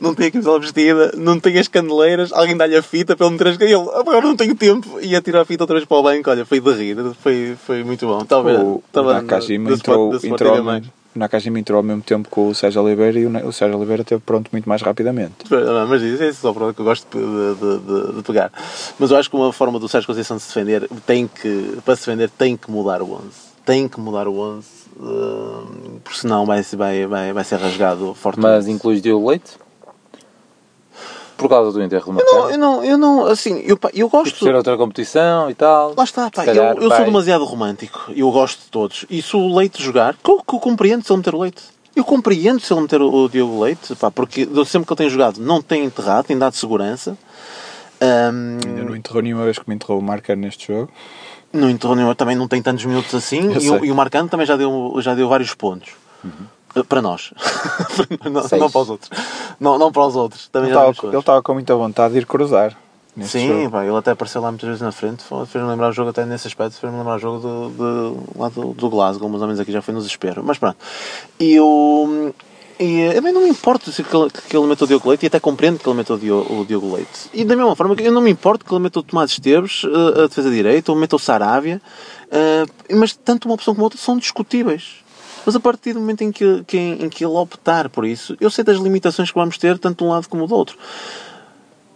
[0.01, 3.35] Não tem a camisola vestida, não tem as candeleiras, alguém dá-lhe a fita para ele
[3.35, 5.87] meter as Ele, "Ah, agora não tenho tempo, e ia tirar a fita outra vez
[5.87, 6.29] para o banco.
[6.29, 8.21] Olha, foi de rir, foi, foi muito bom.
[8.23, 10.65] Estava, O, o estava Nakajima do entrou, do entrou,
[11.15, 14.03] O Nakajima entrou ao mesmo tempo com o Sérgio Oliveira e o, o Sérgio Oliveira
[14.03, 15.35] esteve pronto muito mais rapidamente.
[15.51, 18.51] Não, mas isso é só para que eu gosto de, de- de- de pegar.
[18.99, 21.95] Mas eu acho que uma forma do Sérgio Conceição de se defender tem que, para
[21.97, 23.23] se defender, tem que mudar o 11.
[23.65, 24.67] Tem que mudar o 11,
[25.01, 28.51] eh, porque senão vai, vai, vai, vai ser rasgado fortemente.
[28.53, 29.53] Mas incluís Diogo Leite?
[31.37, 32.51] Por causa do enterro do eu não, Marcelo?
[32.53, 34.45] eu não, eu não, assim, eu, eu Por gosto.
[34.45, 35.95] ser outra competição e tal.
[35.97, 38.11] Lá está, pá, calhar eu, eu sou demasiado romântico.
[38.15, 39.05] Eu gosto de todos.
[39.11, 41.63] E se o Leite jogar, que eu, que eu compreendo se ele meter o Leite.
[41.97, 44.99] Eu compreendo se ele meter o, o Diogo Leite, pá, porque do- sempre que ele
[44.99, 47.17] tem jogado não tem enterrado, tem dado segurança.
[48.01, 50.91] Ahm, Ainda não enterrou nenhuma vez que me enterrou o Marcano neste jogo.
[51.53, 53.51] não enterrou nenhum, também não tem tantos minutos assim.
[53.59, 55.91] E e o Marcano também já deu, já deu vários pontos.
[56.25, 56.29] Uh,
[56.89, 57.33] Para nós.
[58.25, 59.11] não, não para os outros.
[59.61, 60.49] Não, não para os outros.
[60.49, 62.77] Também Ele estava, ele estava com muita vontade de ir cruzar.
[63.23, 66.25] Sim, pá, ele até apareceu lá muitas vezes na frente, fez-me lembrar o jogo até
[66.27, 69.61] nesse aspecto, fez-me lembrar o jogo do, do, lá do, do Glasgow, mais ou menos
[69.61, 70.77] aqui já foi no desespero, mas pronto.
[71.39, 72.35] E eu,
[72.81, 75.29] E mim não me importa se que ele, que ele meta o Diogo Leite e
[75.29, 77.31] até compreendo que ele meta o Diogo, Leite.
[77.33, 79.83] E da mesma forma que eu não me importo que ele meta o Tomás Esteves,
[79.85, 81.81] eh, a defesa direita, ou meta o Sarávia,
[82.33, 85.04] eh, mas tanto uma opção como outra são discutíveis.
[85.45, 88.51] Mas a partir do momento em que, que- em que ele optar por isso, eu
[88.51, 90.77] sei das limitações que vamos ter, tanto de um lado como do outro.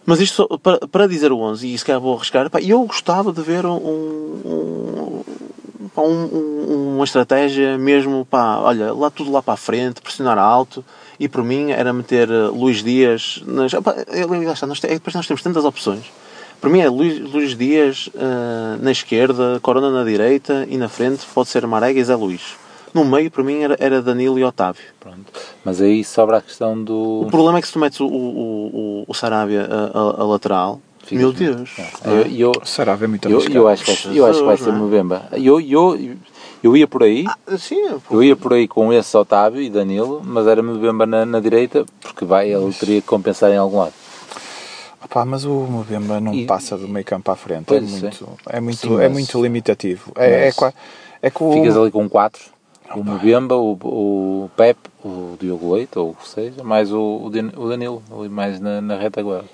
[0.05, 2.83] Mas isto só, para, para dizer o 11, e se calhar vou arriscar, pá, eu
[2.85, 5.25] gostava de ver um, um,
[5.97, 10.85] um- um- uma estratégia mesmo, pá, olha, lá tudo lá para a frente, pressionar alto,
[11.21, 13.73] e por mim era meter eh, Luís Dias nas.
[13.75, 16.05] Pá, é, lá está, nós, é, depois nós temos tantas opções.
[16.61, 21.25] Para mim é Luís, Luís Dias eh, na esquerda, Corona na direita e na frente
[21.35, 22.43] pode ser Marega e Zé Luís.
[22.95, 24.83] No meio, para mim, era, era Danilo e Otávio.
[24.99, 25.25] Pronto.
[25.65, 27.23] Mas aí sobra a questão do.
[27.23, 30.25] O problema é que se tu metes o, o, o, o Sarabia a, a- a
[30.25, 31.71] lateral, Ficas meu Deus.
[32.05, 33.57] Eu, eu, Sarava é muito eu, arriscado.
[33.59, 34.73] eu acho que vai, eu acho que vai ser é?
[34.73, 35.29] Mbemba.
[35.33, 36.17] Eu, eu,
[36.63, 37.25] eu ia por aí.
[37.59, 41.41] Sim, Eu ia por aí com esse Otávio e Danilo, mas era Mbemba na, na
[41.41, 43.93] direita, porque vai, ele teria que compensar em algum lado.
[45.05, 47.63] Opá, mas o Mbemba não E- passa do meio campo à frente.
[47.63, 50.13] É Pois, muito, é muito, Sim, é mas- muito limitativo.
[50.17, 50.75] É, é, mas-
[51.23, 52.43] é que o, Ficas ali com quatro.
[52.95, 57.31] O Mbemba, o, o Pep, o Diogo Leite, ou o que seja, mais o, o
[57.31, 59.47] Dan- o Danilo, ali mais na, na retaguarda.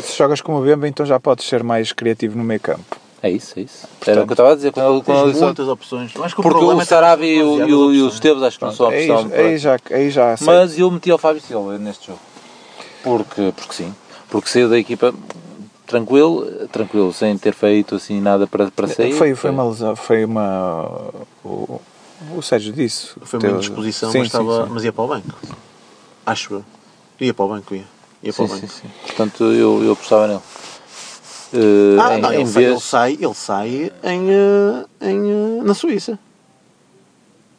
[0.00, 2.96] se jogas com o Mbemba, então já podes ser mais criativo no meio campo.
[3.22, 3.88] É isso, é isso.
[4.06, 6.10] Era o que eu estava a dizer quando quando Tens muitas opções.
[6.14, 7.86] Acho que Porque problema o é ter Sarabia e o, e, o, demasiadas e o
[7.86, 8.14] opções.
[8.14, 9.28] Esteves acho que não são Aí, opção.
[9.30, 10.46] para- aí já, aí já sei.
[10.46, 12.18] Mas eu meti o Fábio Silva neste jogo.
[13.02, 13.94] Porque, porque sim.
[14.28, 15.14] Porque saiu da equipa
[15.86, 19.12] tranquilo, tranquilo, sem ter feito assim nada para, para sair.
[19.12, 20.90] foi, foi uma lesão, foi uma.
[21.42, 21.80] O,
[22.36, 23.08] o Sérgio disse.
[23.22, 24.72] Foi uma indisposição, sim, mas, estava, sim.
[24.72, 25.34] mas ia para o banco.
[26.26, 26.64] Acho eu.
[27.20, 27.84] Ia para o banco, ia.
[28.22, 28.72] Ia para Sim, o sim, banco.
[28.72, 28.88] sim.
[29.06, 30.40] Portanto, eu, eu apostava nele.
[31.52, 32.82] Eh, Ah, em, não, em ele, sai, ele vez...
[32.82, 36.18] sai, ele sai em, eh, em, eh, na Suíça.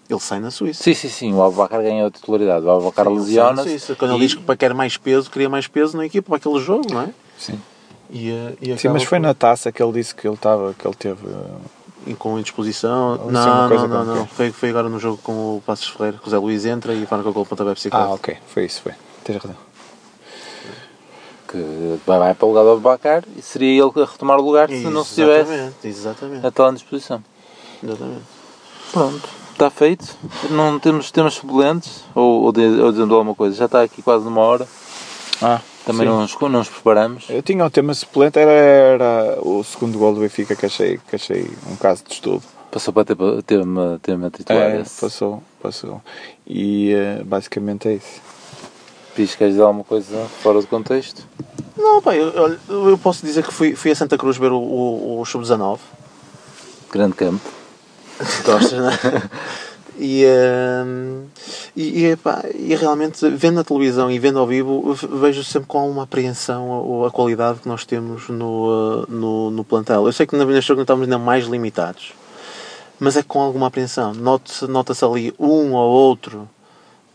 [0.10, 0.84] Ele sai na Suíça.
[0.84, 1.34] Sim, sim, sim.
[1.34, 2.66] O Abacar ganhou a titularidade.
[2.66, 3.96] O ele na lesiona-se.
[3.96, 6.38] Quando ele e- diz que para quer mais peso, queria mais peso na equipa para
[6.38, 7.10] aquele jogo, não é?
[7.38, 7.60] Sim.
[8.12, 8.30] E,
[8.62, 11.26] e Sim, mas foi na taça que ele disse que ele estava, que ele teve.
[12.14, 13.12] Com indisposição.
[13.12, 14.26] Ou isso é Não, uma não, não, não.
[14.28, 17.08] Foi, foi agora no jogo com o Passos Ferreira, que o Zé Luís entra e
[17.10, 18.06] marca o gol pontapé de bicicleta.
[18.06, 18.94] Ah, ok, foi isso, foi.
[19.24, 19.56] Tens razão.
[21.48, 24.68] Que vai, vai para o lugar do Abacar e seria ele a retomar o lugar
[24.70, 26.46] se não se tivesse Exatamente, exatamente.
[26.48, 27.24] a tal indisposição.
[27.84, 28.24] exatamente.
[28.92, 30.16] Pronto, está feito.
[30.50, 33.56] Não temos temas suplentes ou, ou, de- ou dizendo alguma coisa.
[33.56, 34.68] Já está aqui quase numa hora.
[35.42, 37.26] Ah, Também não nos, não nos preparamos.
[37.30, 41.16] Eu tinha o tema suplente, era, era o segundo gol do Benfica que achei, que
[41.16, 42.44] achei um caso de estudo.
[42.72, 44.72] Passou para ter, ter, uma, ter uma titular.
[44.72, 45.00] É, esse.
[45.00, 46.02] passou, passou.
[46.46, 48.22] E eh, basicamente é isso.
[49.16, 51.26] Que queres dizer alguma coisa fora do contexto?
[51.78, 55.22] Não, pá, eu, eu posso dizer que fui, fui a Santa Cruz ver o, o,
[55.22, 55.80] o Sub-19.
[56.92, 57.50] Grande campo.
[58.44, 58.98] Gostas, não é?
[59.98, 61.24] E, ehm,
[61.76, 65.90] e, e, epá, e realmente, vendo na televisão e vendo ao vivo, vejo sempre com
[65.90, 70.06] uma apreensão a, a qualidade que nós temos no, eh, no, no plantel.
[70.06, 72.14] Eu sei que na não estamos ainda mais limitados,
[73.00, 74.14] mas é com alguma apreensão.
[74.14, 76.48] Nota-se ali um ou outro,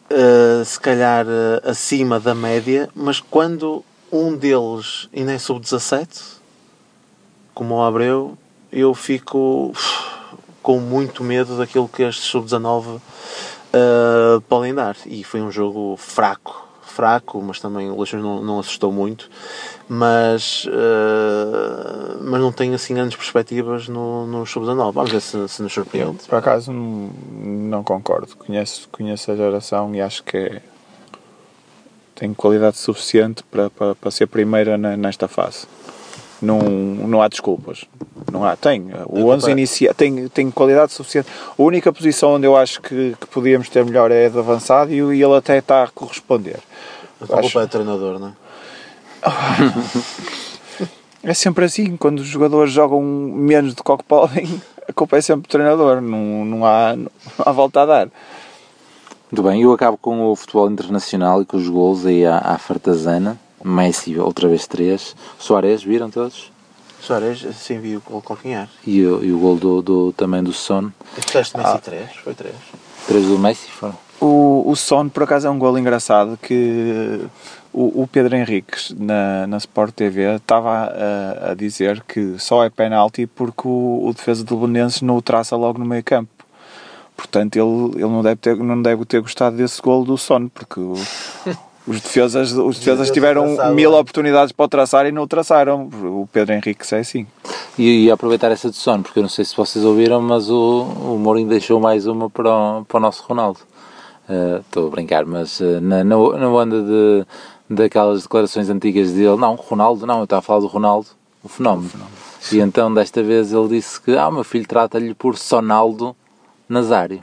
[0.08, 6.08] eh, se calhar eh, acima da média, mas quando um deles ainda é sub-17,
[7.54, 8.36] como o Abreu,
[8.72, 10.19] eu fico uf,
[10.70, 14.96] com muito medo daquilo que estes sub-19 uh, podem dar.
[15.04, 19.28] E foi um jogo fraco, fraco, mas também o Leixões não, não assustou muito.
[19.88, 24.92] Mas, uh, mas não tenho assim grandes perspectivas no, no sub-19.
[24.92, 26.18] Vamos ver se, se nos Eu, surpreende.
[26.28, 28.36] por acaso, não, concordo.
[28.36, 30.62] Conheço, conheço a geração e acho que
[32.14, 35.66] tem qualidade suficiente para, para, para ser primeira nesta fase.
[36.42, 37.84] Não, não há desculpas.
[38.32, 38.56] Não há.
[38.56, 38.86] Tem.
[39.06, 41.28] O 11 inicia, tem, tem qualidade suficiente.
[41.58, 44.96] A única posição onde eu acho que, que podíamos ter melhor é de avançado e,
[44.96, 46.58] e ele até está a corresponder.
[47.20, 48.32] A culpa acho- é do treinador, não é?
[51.22, 54.48] É sempre assim, quando os jogadores jogam menos do que o que podem,
[54.88, 57.10] a culpa é sempre do treinador, não, não, há, não
[57.44, 58.08] há volta a dar.
[59.30, 62.56] Muito bem, eu acabo com o futebol internacional e com os gols aí à, à
[62.56, 63.38] fartazana.
[63.64, 65.14] Messi, outra vez três.
[65.38, 66.50] Soares, viram todos?
[67.00, 68.68] Soares, sim, vi o gol calcanhar.
[68.86, 70.90] E, o- e o gol do, do- também do Son.
[71.56, 72.54] Messi 3, foi 3.
[73.06, 73.96] Três do Messi foram.
[74.20, 77.20] O, o Son, por acaso, é um gol engraçado que
[77.72, 82.68] o, o Pedro Henriques, na, na Sport TV, estava a, a dizer que só é
[82.68, 86.30] penalti porque o, o defesa do Belenenses não o traça logo no meio campo.
[87.16, 90.78] Portanto, ele, ele não, deve ter, não deve ter gostado desse gol do Son, porque
[90.80, 90.94] o-
[91.90, 93.98] os defesas, os defesas tiveram traçado, mil é.
[93.98, 95.88] oportunidades para o traçar e não o traçaram.
[95.92, 97.26] O Pedro Henriques é assim.
[97.76, 100.82] E, e aproveitar essa de Son, porque eu não sei se vocês ouviram, mas o,
[100.82, 103.58] o Mourinho deixou mais uma para o, para o nosso Ronaldo.
[104.28, 107.26] Uh, Estou a brincar, mas uh, na, na, na onda de,
[107.68, 111.08] daquelas declarações antigas dele, não, Ronaldo, não, eu estava a falar do Ronaldo,
[111.42, 111.90] o fenómeno.
[112.52, 116.14] E então desta vez ele disse que, ah, o meu filho trata-lhe por Sonaldo
[116.68, 117.20] Nazário.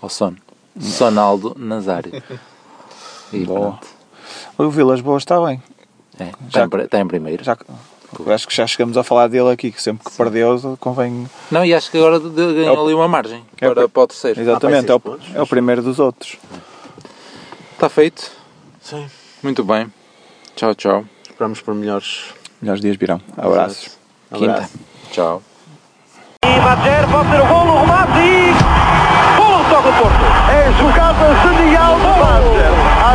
[0.00, 0.34] Ou Son.
[0.80, 2.22] Sonaldo Nazário.
[3.32, 3.60] E Boa.
[3.60, 3.86] pronto.
[4.58, 5.62] O Vilas Boas está bem.
[6.18, 7.44] É, Já- está, em, está em primeiro.
[7.44, 7.56] Já,
[8.32, 11.28] acho que já chegamos a falar dele aqui, que sempre que perdeu convém.
[11.50, 13.88] Não, e acho que agora de- de- ganhou É o- ali uma margem é para,
[13.88, 14.40] para o terceiro.
[14.40, 15.26] Exatamente, é o, pontos.
[15.34, 16.36] é o primeiro dos outros.
[17.72, 18.30] Está feito.
[18.80, 19.06] Sim.
[19.42, 19.92] Muito bem.
[20.54, 21.04] Tchau, tchau.
[21.28, 22.32] Esperamos por melhores.
[22.62, 23.20] Melhores dias virão.
[23.36, 23.98] Abraços.
[24.32, 24.52] Quinta.
[24.54, 24.72] Abraço.
[25.12, 25.42] Tchau.
[26.44, 27.04] E pode ser
[27.40, 29.36] o gol, o remate e...
[29.36, 30.24] Gol só do Porto.
[30.50, 31.65] É jogada Madjer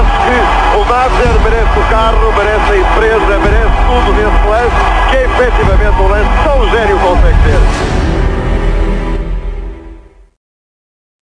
[0.02, 4.76] acho que o Madger merece o carro, merece a empresa, merece tudo nesse lance,
[5.10, 8.01] que é efetivamente um lance tão gênio consegue ser.